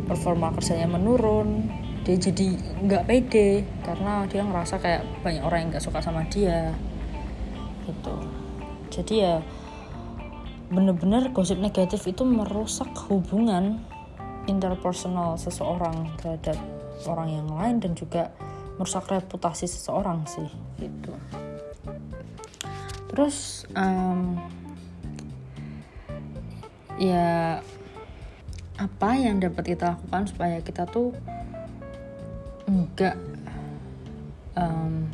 Performa 0.04 0.52
kerjanya 0.52 0.90
menurun 0.90 1.64
dia 2.04 2.16
jadi 2.16 2.56
nggak 2.84 3.06
pede 3.08 3.64
karena 3.84 4.24
dia 4.28 4.44
ngerasa 4.44 4.80
kayak 4.80 5.02
banyak 5.24 5.44
orang 5.44 5.58
yang 5.64 5.68
nggak 5.72 5.84
suka 5.84 6.04
sama 6.04 6.28
dia 6.28 6.76
gitu. 7.88 8.14
Jadi 8.92 9.14
ya 9.24 9.40
bener-bener 10.70 11.32
gosip 11.34 11.58
negatif 11.58 12.06
itu 12.06 12.22
merusak 12.22 12.90
hubungan 13.10 13.82
interpersonal 14.46 15.38
seseorang 15.38 16.10
terhadap 16.18 16.58
orang 17.06 17.28
yang 17.42 17.48
lain 17.50 17.76
dan 17.82 17.92
juga 17.94 18.34
merusak 18.78 19.06
reputasi 19.12 19.68
seseorang 19.68 20.24
sih 20.26 20.48
gitu. 20.80 21.12
Terus 23.10 23.66
um, 23.74 24.38
ya 27.00 27.64
apa 28.76 29.10
yang 29.16 29.40
dapat 29.40 29.76
kita 29.76 29.96
lakukan 29.96 30.28
supaya 30.28 30.60
kita 30.60 30.84
tuh 30.84 31.16
enggak 32.68 33.16
um, 34.52 35.08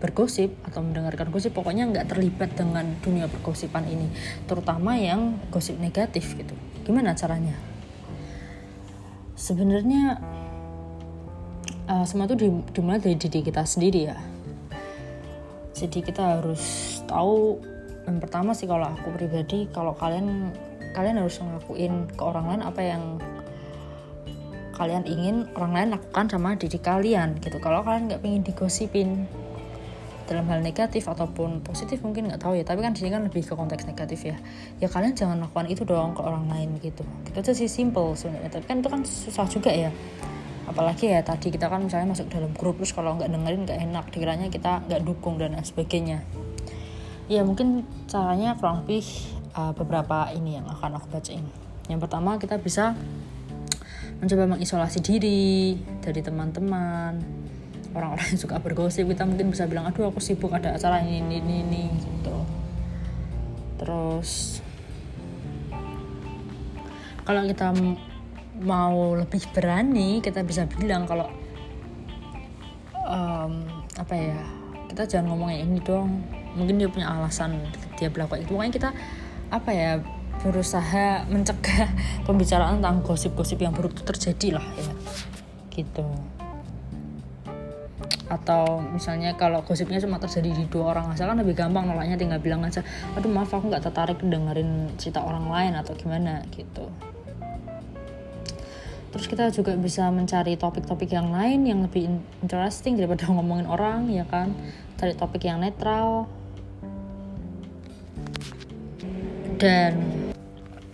bergosip 0.00 0.56
atau 0.64 0.80
mendengarkan 0.80 1.28
gosip 1.28 1.52
pokoknya 1.52 1.84
nggak 1.92 2.08
terlibat 2.08 2.56
dengan 2.56 2.96
dunia 3.04 3.28
pergosipan 3.28 3.84
ini 3.84 4.08
terutama 4.48 4.96
yang 4.96 5.36
gosip 5.52 5.76
negatif 5.76 6.32
gitu. 6.40 6.56
Gimana 6.88 7.12
caranya? 7.12 7.52
Sebenarnya 9.36 10.16
uh, 11.84 12.04
semua 12.08 12.24
itu 12.24 12.64
dimulai 12.72 13.00
dari 13.00 13.20
diri 13.20 13.44
kita 13.44 13.68
sendiri 13.68 14.00
ya. 14.08 14.16
Jadi 15.76 16.00
kita 16.00 16.40
harus 16.40 16.96
tahu 17.04 17.60
yang 18.08 18.18
pertama 18.20 18.56
sih 18.56 18.64
kalau 18.64 18.88
aku 18.88 19.12
pribadi 19.12 19.68
kalau 19.68 19.92
kalian 19.92 20.52
kalian 20.92 21.22
harus 21.22 21.38
ngelakuin 21.38 22.10
ke 22.10 22.22
orang 22.22 22.46
lain 22.50 22.62
apa 22.66 22.80
yang 22.82 23.02
kalian 24.80 25.04
ingin 25.04 25.44
orang 25.60 25.72
lain 25.76 25.88
lakukan 25.92 26.24
sama 26.32 26.56
diri 26.56 26.80
kalian 26.80 27.36
gitu. 27.44 27.60
Kalau 27.60 27.84
kalian 27.84 28.08
nggak 28.08 28.24
pengen 28.24 28.40
digosipin 28.40 29.28
dalam 30.24 30.46
hal 30.46 30.62
negatif 30.62 31.10
ataupun 31.10 31.60
positif 31.60 32.00
mungkin 32.00 32.32
nggak 32.32 32.40
tahu 32.40 32.56
ya. 32.56 32.64
Tapi 32.64 32.80
kan 32.80 32.96
sini 32.96 33.12
kan 33.12 33.26
lebih 33.28 33.44
ke 33.44 33.52
konteks 33.52 33.84
negatif 33.84 34.24
ya. 34.24 34.40
Ya 34.80 34.88
kalian 34.88 35.12
jangan 35.12 35.36
lakukan 35.42 35.68
itu 35.68 35.84
dong 35.84 36.16
ke 36.16 36.24
orang 36.24 36.48
lain 36.48 36.80
gitu. 36.80 37.04
Gitu 37.28 37.36
aja 37.36 37.52
sih 37.52 37.68
simple 37.68 38.16
sebenarnya. 38.16 38.48
Tapi 38.56 38.64
kan 38.64 38.80
itu 38.80 38.88
kan 38.88 39.00
susah 39.04 39.44
juga 39.52 39.68
ya. 39.68 39.92
Apalagi 40.64 41.10
ya 41.12 41.20
tadi 41.20 41.50
kita 41.50 41.66
kan 41.66 41.84
misalnya 41.84 42.14
masuk 42.14 42.30
dalam 42.30 42.54
grup 42.54 42.78
terus 42.78 42.94
kalau 42.94 43.18
nggak 43.18 43.26
dengerin 43.26 43.60
nggak 43.66 43.78
enak 43.90 44.04
dikiranya 44.14 44.48
kita 44.48 44.80
nggak 44.86 45.02
dukung 45.04 45.36
dan 45.36 45.58
sebagainya. 45.60 46.24
Ya 47.28 47.44
mungkin 47.44 47.84
caranya 48.08 48.56
kurang 48.56 48.86
lebih 48.86 49.04
uh, 49.60 49.72
beberapa 49.76 50.32
ini 50.32 50.56
yang 50.56 50.66
akan 50.66 50.96
aku 50.96 51.12
bacain. 51.12 51.44
Yang 51.92 52.00
pertama 52.08 52.40
kita 52.40 52.56
bisa 52.56 52.96
mencoba 54.20 54.56
mengisolasi 54.56 54.98
diri 55.04 55.76
dari 56.00 56.20
teman-teman 56.24 57.20
orang-orang 57.92 58.26
yang 58.32 58.40
suka 58.40 58.56
bergosip. 58.62 59.04
Kita 59.04 59.28
mungkin 59.28 59.52
bisa 59.52 59.68
bilang 59.68 59.88
aduh 59.88 60.08
aku 60.08 60.20
sibuk 60.22 60.52
ada 60.56 60.72
acara 60.72 61.04
ini 61.04 61.20
ini 61.20 61.36
ini, 61.44 61.56
ini 61.60 61.84
gitu. 62.00 62.36
Terus 63.80 64.60
kalau 67.24 67.44
kita 67.46 67.76
mau 68.60 69.16
lebih 69.16 69.40
berani 69.56 70.20
kita 70.20 70.44
bisa 70.44 70.68
bilang 70.68 71.08
kalau 71.08 71.32
um, 73.08 73.64
apa 73.96 74.14
ya 74.14 74.40
kita 74.92 75.06
jangan 75.08 75.32
ngomongin 75.32 75.64
ini 75.64 75.80
dong 75.80 76.20
mungkin 76.58 76.76
dia 76.76 76.90
punya 76.90 77.08
alasan 77.08 77.56
dia 77.96 78.12
berlaku 78.12 78.42
itu 78.42 78.52
pokoknya 78.52 78.74
kita 78.74 78.90
apa 79.50 79.70
ya 79.74 79.90
berusaha 80.40 81.28
mencegah 81.28 81.90
pembicaraan 82.26 82.80
tentang 82.80 83.04
gosip-gosip 83.04 83.60
yang 83.60 83.76
buruk 83.76 83.92
itu 83.92 84.02
terjadi 84.06 84.48
lah 84.56 84.66
ya. 84.78 84.94
Gitu. 85.70 86.06
Atau 88.30 88.78
misalnya 88.94 89.34
kalau 89.34 89.60
gosipnya 89.66 89.98
cuma 89.98 90.22
terjadi 90.22 90.54
di 90.54 90.64
dua 90.70 90.94
orang 90.94 91.12
asal 91.12 91.26
kan 91.26 91.36
lebih 91.36 91.58
gampang 91.58 91.90
nolaknya 91.90 92.14
tinggal 92.14 92.38
bilang 92.38 92.62
aja 92.62 92.86
aduh 93.18 93.26
maaf 93.26 93.50
aku 93.50 93.68
nggak 93.68 93.90
tertarik 93.90 94.22
dengerin 94.22 94.94
cerita 94.96 95.20
orang 95.26 95.50
lain 95.50 95.72
atau 95.76 95.92
gimana 95.98 96.46
gitu. 96.54 96.88
Terus 99.10 99.26
kita 99.26 99.50
juga 99.50 99.74
bisa 99.74 100.06
mencari 100.14 100.54
topik-topik 100.54 101.10
yang 101.10 101.34
lain 101.34 101.66
yang 101.66 101.82
lebih 101.82 102.06
interesting 102.40 102.94
daripada 102.94 103.26
ngomongin 103.34 103.66
orang 103.66 104.08
ya 104.08 104.24
kan? 104.24 104.54
Cari 104.96 105.18
topik 105.18 105.42
yang 105.44 105.60
netral 105.60 106.30
dan 109.60 109.92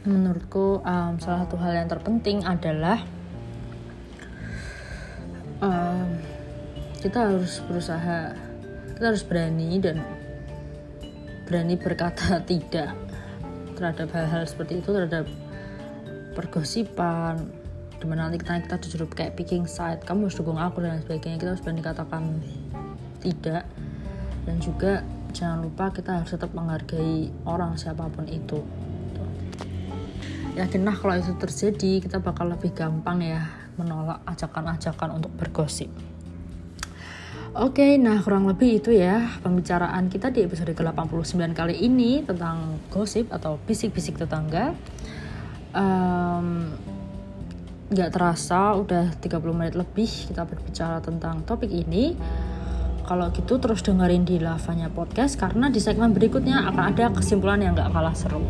menurutku 0.02 0.82
um, 0.82 1.14
salah 1.22 1.46
satu 1.46 1.54
hal 1.62 1.72
yang 1.78 1.88
terpenting 1.88 2.42
adalah 2.42 2.98
um, 5.62 6.18
kita 6.98 7.30
harus 7.30 7.62
berusaha 7.62 8.34
kita 8.98 9.04
harus 9.06 9.22
berani 9.22 9.78
dan 9.78 10.02
berani 11.46 11.78
berkata 11.78 12.42
tidak 12.50 12.90
terhadap 13.78 14.10
hal-hal 14.10 14.42
seperti 14.42 14.82
itu 14.82 14.90
terhadap 14.90 15.30
pergosipan. 16.34 17.46
Di 17.96 18.04
mana 18.04 18.28
nanti 18.28 18.40
kita, 18.42 18.60
kita 18.60 18.76
disuruh 18.76 19.08
kayak 19.08 19.40
picking 19.40 19.64
side 19.64 20.04
kamu 20.04 20.28
harus 20.28 20.36
dukung 20.36 20.60
aku 20.60 20.84
dan 20.84 21.00
sebagainya. 21.00 21.38
Kita 21.40 21.50
harus 21.54 21.62
berani 21.64 21.82
katakan 21.84 22.22
tidak. 23.20 23.64
Dan 24.44 24.56
juga 24.60 25.00
jangan 25.36 25.60
lupa 25.60 25.92
kita 25.92 26.16
harus 26.16 26.32
tetap 26.32 26.56
menghargai 26.56 27.28
orang 27.44 27.76
siapa 27.76 28.08
pun 28.08 28.24
itu 28.24 28.64
yakinlah 30.56 30.96
kalau 30.96 31.12
itu 31.12 31.36
terjadi 31.36 32.00
kita 32.00 32.24
bakal 32.24 32.48
lebih 32.48 32.72
gampang 32.72 33.20
ya 33.20 33.44
menolak 33.76 34.24
ajakan-ajakan 34.24 35.20
untuk 35.20 35.36
bergosip 35.36 35.92
Oke, 37.56 37.96
nah 37.96 38.20
kurang 38.20 38.44
lebih 38.44 38.84
itu 38.84 38.92
ya 38.92 39.32
pembicaraan 39.40 40.12
kita 40.12 40.28
di 40.28 40.44
episode 40.44 40.76
ke-89 40.76 41.56
kali 41.56 41.88
ini 41.88 42.20
tentang 42.20 42.76
gosip 42.92 43.32
atau 43.32 43.56
bisik-bisik 43.64 44.20
tetangga. 44.20 44.76
Um, 45.72 46.76
gak 47.88 48.12
terasa 48.12 48.76
udah 48.76 49.08
30 49.24 49.40
menit 49.56 49.72
lebih 49.72 50.04
kita 50.04 50.44
berbicara 50.44 51.00
tentang 51.00 51.48
topik 51.48 51.72
ini. 51.72 52.12
Kalau 53.06 53.30
gitu 53.30 53.62
terus 53.62 53.86
dengerin 53.86 54.26
di 54.26 54.42
Lavanya 54.42 54.90
Podcast 54.90 55.38
karena 55.38 55.70
di 55.70 55.78
segmen 55.78 56.10
berikutnya 56.10 56.66
akan 56.66 56.90
ada 56.90 57.14
kesimpulan 57.14 57.62
yang 57.62 57.78
gak 57.78 57.94
kalah 57.94 58.18
seru. 58.18 58.42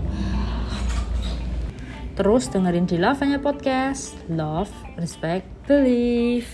Terus 2.17 2.49
dengerin 2.49 2.89
di 2.89 2.97
Lavanya 2.97 3.37
Podcast. 3.37 4.17
Love, 4.33 4.73
respect, 4.97 5.45
believe. 5.69 6.49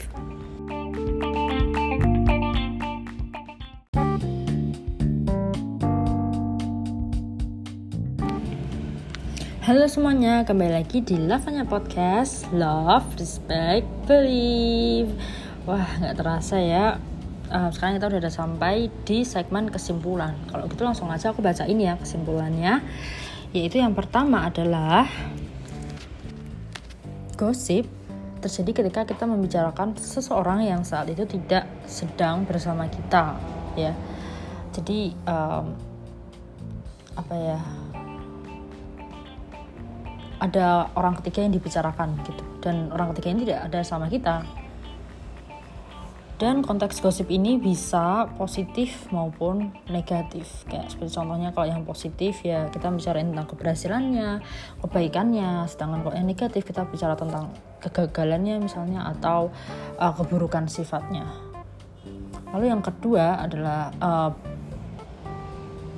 Halo 9.63 9.87
semuanya, 9.87 10.43
kembali 10.43 10.75
lagi 10.75 11.07
di 11.07 11.23
Lavanya 11.23 11.63
Podcast 11.63 12.51
Love, 12.51 13.15
Respect, 13.15 13.87
Believe 14.11 15.15
Wah, 15.63 15.87
nggak 16.03 16.19
terasa 16.19 16.59
ya 16.59 17.12
uh, 17.53 17.71
Sekarang 17.71 18.01
kita 18.01 18.09
udah 18.09 18.21
ada 18.25 18.33
sampai 18.33 18.89
di 19.05 19.23
segmen 19.23 19.69
kesimpulan. 19.69 20.33
Kalau 20.49 20.65
gitu 20.67 20.83
langsung 20.83 21.13
aja 21.13 21.31
aku 21.31 21.45
baca 21.45 21.69
ini 21.69 21.87
ya 21.87 22.01
kesimpulannya. 22.01 22.81
Yaitu 23.53 23.85
yang 23.85 23.93
pertama 23.93 24.49
adalah 24.49 25.05
Gosip 27.37 27.85
terjadi 28.43 28.83
ketika 28.83 29.07
kita 29.07 29.25
membicarakan 29.29 29.95
seseorang 29.95 30.67
yang 30.67 30.83
saat 30.83 31.07
itu 31.13 31.23
tidak 31.29 31.69
sedang 31.87 32.43
bersama 32.49 32.89
kita 32.91 33.39
ya. 33.79 33.93
Jadi 34.73 35.13
um, 35.29 35.77
apa 37.13 37.35
ya 37.37 37.61
ada 40.43 40.91
orang 40.99 41.15
ketiga 41.23 41.47
yang 41.47 41.55
dibicarakan 41.55 42.19
gitu. 42.25 42.43
Dan 42.65 42.91
orang 42.91 43.15
ketiga 43.15 43.29
ini 43.31 43.41
tidak 43.47 43.61
ada 43.71 43.81
sama 43.85 44.11
kita 44.11 44.62
dan 46.41 46.65
konteks 46.65 46.99
gosip 46.99 47.31
ini 47.31 47.61
bisa 47.61 48.27
positif 48.35 49.07
maupun 49.15 49.71
negatif. 49.87 50.67
Kayak 50.67 50.91
seperti 50.91 51.15
contohnya 51.15 51.55
kalau 51.55 51.69
yang 51.71 51.85
positif 51.87 52.43
ya 52.43 52.67
kita 52.73 52.91
bicara 52.91 53.23
tentang 53.23 53.47
keberhasilannya 53.47 54.43
kebaikannya. 54.83 55.69
Sedangkan 55.71 56.03
kalau 56.03 56.17
yang 56.17 56.27
negatif 56.27 56.67
kita 56.67 56.89
bicara 56.89 57.15
tentang 57.15 57.53
kegagalannya 57.79 58.59
misalnya 58.59 59.07
atau 59.13 59.55
uh, 60.01 60.13
keburukan 60.17 60.67
sifatnya. 60.67 61.29
Lalu 62.53 62.69
yang 62.69 62.83
kedua 62.83 63.39
adalah 63.41 63.93
uh, 64.03 64.31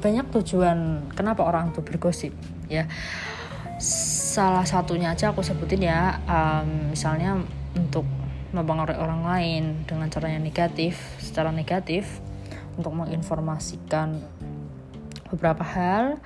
banyak 0.04 0.28
tujuan 0.28 1.08
kenapa 1.16 1.40
orang 1.46 1.72
itu 1.72 1.80
bergosip 1.80 2.32
ya. 2.68 2.84
Salah 3.80 4.66
satunya 4.66 5.14
aja 5.14 5.30
aku 5.30 5.40
sebutin 5.40 5.88
ya 5.88 6.20
um, 6.26 6.92
misalnya 6.92 7.40
untuk 7.78 8.04
mempengaruhi 8.54 8.96
orang 8.96 9.22
lain 9.26 9.64
dengan 9.84 10.06
cara 10.08 10.30
yang 10.30 10.46
negatif, 10.46 10.96
secara 11.18 11.50
negatif 11.50 12.06
untuk 12.78 12.94
menginformasikan 12.94 14.22
beberapa 15.34 15.66
hal 15.66 16.22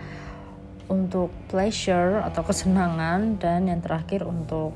untuk 0.89 1.33
pleasure 1.49 2.21
atau 2.25 2.45
kesenangan 2.45 3.41
dan 3.41 3.69
yang 3.69 3.81
terakhir 3.81 4.25
untuk 4.25 4.73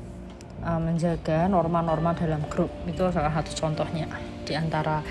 uh, 0.61 0.81
menjaga 0.81 1.49
norma-norma 1.49 2.13
dalam 2.13 2.41
grup 2.49 2.69
itu 2.85 3.01
salah 3.09 3.33
satu 3.33 3.53
contohnya 3.57 4.09
di 4.45 4.53
antara 4.53 5.01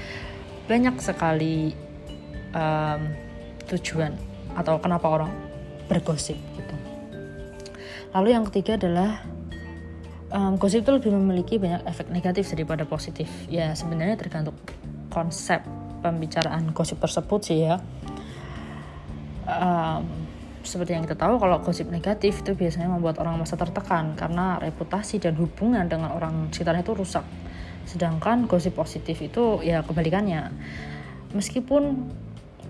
banyak 0.67 0.95
sekali 1.03 1.75
um, 2.55 3.01
tujuan 3.67 4.15
atau 4.55 4.79
kenapa 4.79 5.07
orang 5.11 5.33
bergosip 5.91 6.39
gitu. 6.55 6.77
Lalu 8.15 8.29
yang 8.37 8.45
ketiga 8.47 8.77
adalah 8.79 9.25
um, 10.33 10.57
gosip 10.57 10.83
itu 10.83 10.91
lebih 10.91 11.13
memiliki 11.13 11.61
banyak 11.61 11.85
efek 11.85 12.09
negatif 12.09 12.51
daripada 12.57 12.89
positif. 12.89 13.29
Ya 13.47 13.77
sebenarnya 13.77 14.17
tergantung 14.17 14.57
konsep 15.13 15.63
pembicaraan 16.01 16.73
gosip 16.73 16.99
tersebut 16.99 17.41
sih 17.45 17.69
ya. 17.69 17.79
Um, 19.47 20.09
seperti 20.63 20.95
yang 20.95 21.03
kita 21.03 21.19
tahu 21.19 21.43
kalau 21.43 21.59
gosip 21.61 21.91
negatif 21.91 22.41
itu 22.41 22.55
biasanya 22.55 22.87
membuat 22.87 23.19
orang 23.19 23.35
masa 23.35 23.59
tertekan 23.59 24.15
karena 24.15 24.63
reputasi 24.63 25.19
dan 25.19 25.35
hubungan 25.35 25.85
dengan 25.91 26.15
orang 26.15 26.49
sekitarnya 26.55 26.87
itu 26.87 26.95
rusak. 26.95 27.27
Sedangkan 27.85 28.47
gosip 28.47 28.79
positif 28.79 29.19
itu 29.21 29.61
ya 29.61 29.83
kebalikannya. 29.83 30.55
Meskipun 31.35 31.83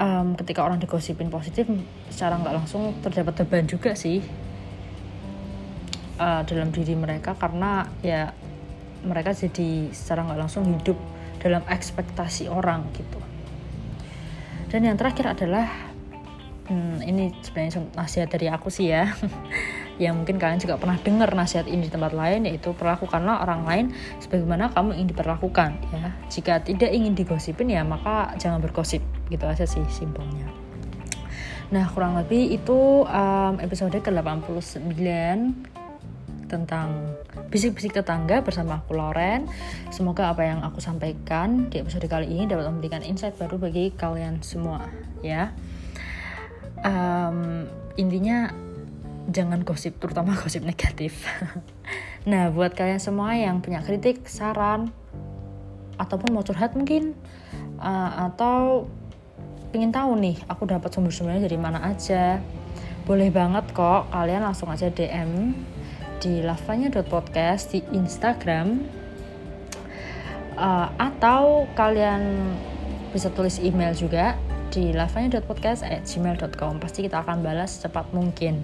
um, 0.01 0.29
ketika 0.41 0.65
orang 0.65 0.81
digosipin 0.81 1.29
positif 1.29 1.69
secara 2.09 2.41
nggak 2.41 2.55
langsung 2.65 2.97
terdapat 3.05 3.45
beban 3.45 3.69
juga 3.69 3.93
sih 3.93 4.25
uh, 6.23 6.43
dalam 6.47 6.70
diri 6.70 6.95
mereka 6.95 7.35
karena 7.35 7.91
ya 8.07 8.31
mereka 9.03 9.35
jadi 9.35 9.91
secara 9.91 10.23
nggak 10.23 10.39
langsung 10.39 10.62
hidup 10.70 10.95
dalam 11.43 11.66
ekspektasi 11.66 12.47
orang 12.47 12.87
gitu. 12.95 13.18
Dan 14.70 14.87
yang 14.87 14.97
terakhir 14.97 15.35
adalah 15.35 15.66
hmm, 16.70 17.03
ini 17.03 17.35
sebenarnya 17.43 17.83
nasihat 17.99 18.31
dari 18.31 18.47
aku 18.47 18.70
sih 18.70 18.95
ya. 18.95 19.11
Yang 20.03 20.14
mungkin 20.25 20.37
kalian 20.41 20.57
juga 20.62 20.81
pernah 20.81 20.97
dengar 20.97 21.31
nasihat 21.37 21.68
ini 21.68 21.87
di 21.87 21.93
tempat 21.93 22.16
lain 22.16 22.49
yaitu 22.49 22.73
perlakukanlah 22.73 23.45
orang 23.45 23.68
lain 23.68 23.87
sebagaimana 24.25 24.73
kamu 24.73 24.97
ingin 24.97 25.09
diperlakukan 25.12 25.70
ya. 25.93 26.09
Jika 26.33 26.64
tidak 26.64 26.89
ingin 26.95 27.12
digosipin 27.12 27.68
ya 27.68 27.85
maka 27.85 28.33
jangan 28.41 28.64
bergosip 28.64 29.05
gitu 29.29 29.45
aja 29.45 29.68
sih 29.68 29.85
simpelnya. 29.93 30.49
Nah 31.68 31.89
kurang 31.93 32.16
lebih 32.16 32.57
itu 32.57 33.05
um, 33.05 33.55
episode 33.61 33.93
ke-89 33.93 34.97
tentang 36.53 37.16
bisik-bisik 37.48 37.96
tetangga 37.96 38.44
bersama 38.44 38.84
aku 38.84 38.92
Lauren. 38.92 39.48
Semoga 39.88 40.28
apa 40.28 40.44
yang 40.44 40.61
aku 40.61 40.84
sampaikan 40.84 41.72
di 41.72 41.80
episode 41.80 42.05
kali 42.05 42.28
ini 42.28 42.44
dapat 42.44 42.68
memberikan 42.68 43.00
insight 43.00 43.40
baru 43.40 43.57
bagi 43.57 43.96
kalian 43.96 44.44
semua 44.44 44.92
ya 45.24 45.55
um, 46.82 47.64
intinya 47.94 48.50
jangan 49.30 49.62
gosip 49.62 49.96
terutama 50.03 50.34
gosip 50.34 50.66
negatif 50.66 51.24
nah 52.30 52.50
buat 52.50 52.74
kalian 52.74 53.03
semua 53.03 53.34
yang 53.38 53.62
punya 53.62 53.82
kritik 53.82 54.26
saran 54.26 54.90
ataupun 55.98 56.34
mau 56.34 56.42
curhat 56.42 56.74
mungkin 56.74 57.14
uh, 57.78 58.30
atau 58.30 58.86
ingin 59.72 59.94
tahu 59.94 60.18
nih 60.18 60.36
aku 60.50 60.68
dapat 60.68 60.90
sumber-sumbernya 60.92 61.46
dari 61.46 61.59
mana 61.59 61.80
aja 61.86 62.42
boleh 63.03 63.30
banget 63.34 63.70
kok 63.74 64.11
kalian 64.11 64.42
langsung 64.46 64.70
aja 64.70 64.90
DM 64.90 65.55
di 66.23 66.39
lavanya.podcast 66.41 67.75
di 67.75 67.83
Instagram. 67.91 68.79
Uh, 70.55 70.89
atau 70.95 71.66
kalian 71.75 72.55
bisa 73.11 73.29
tulis 73.35 73.59
email 73.59 73.91
juga 73.99 74.39
di 74.70 74.95
lavanya.podcast@gmail.com 74.95 76.81
pasti 76.81 77.05
kita 77.05 77.27
akan 77.27 77.43
balas 77.43 77.77
secepat 77.77 78.14
mungkin. 78.14 78.62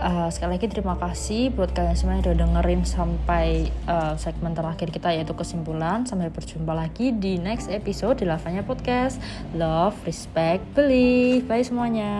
Uh, 0.00 0.32
sekali 0.32 0.56
lagi 0.56 0.72
terima 0.72 0.96
kasih 0.96 1.52
buat 1.52 1.76
kalian 1.76 1.92
semua 1.92 2.16
yang 2.16 2.24
udah 2.24 2.36
dengerin 2.40 2.82
sampai 2.88 3.68
uh, 3.84 4.16
segmen 4.16 4.56
terakhir 4.56 4.88
kita 4.88 5.12
yaitu 5.12 5.36
kesimpulan. 5.36 6.08
Sampai 6.08 6.32
berjumpa 6.32 6.72
lagi 6.72 7.12
di 7.12 7.36
next 7.36 7.68
episode 7.68 8.18
di 8.20 8.26
Lavanya 8.26 8.64
Podcast. 8.64 9.20
Love, 9.52 9.96
Respect, 10.08 10.64
Believe. 10.72 11.44
Bye 11.44 11.64
semuanya 11.64 12.12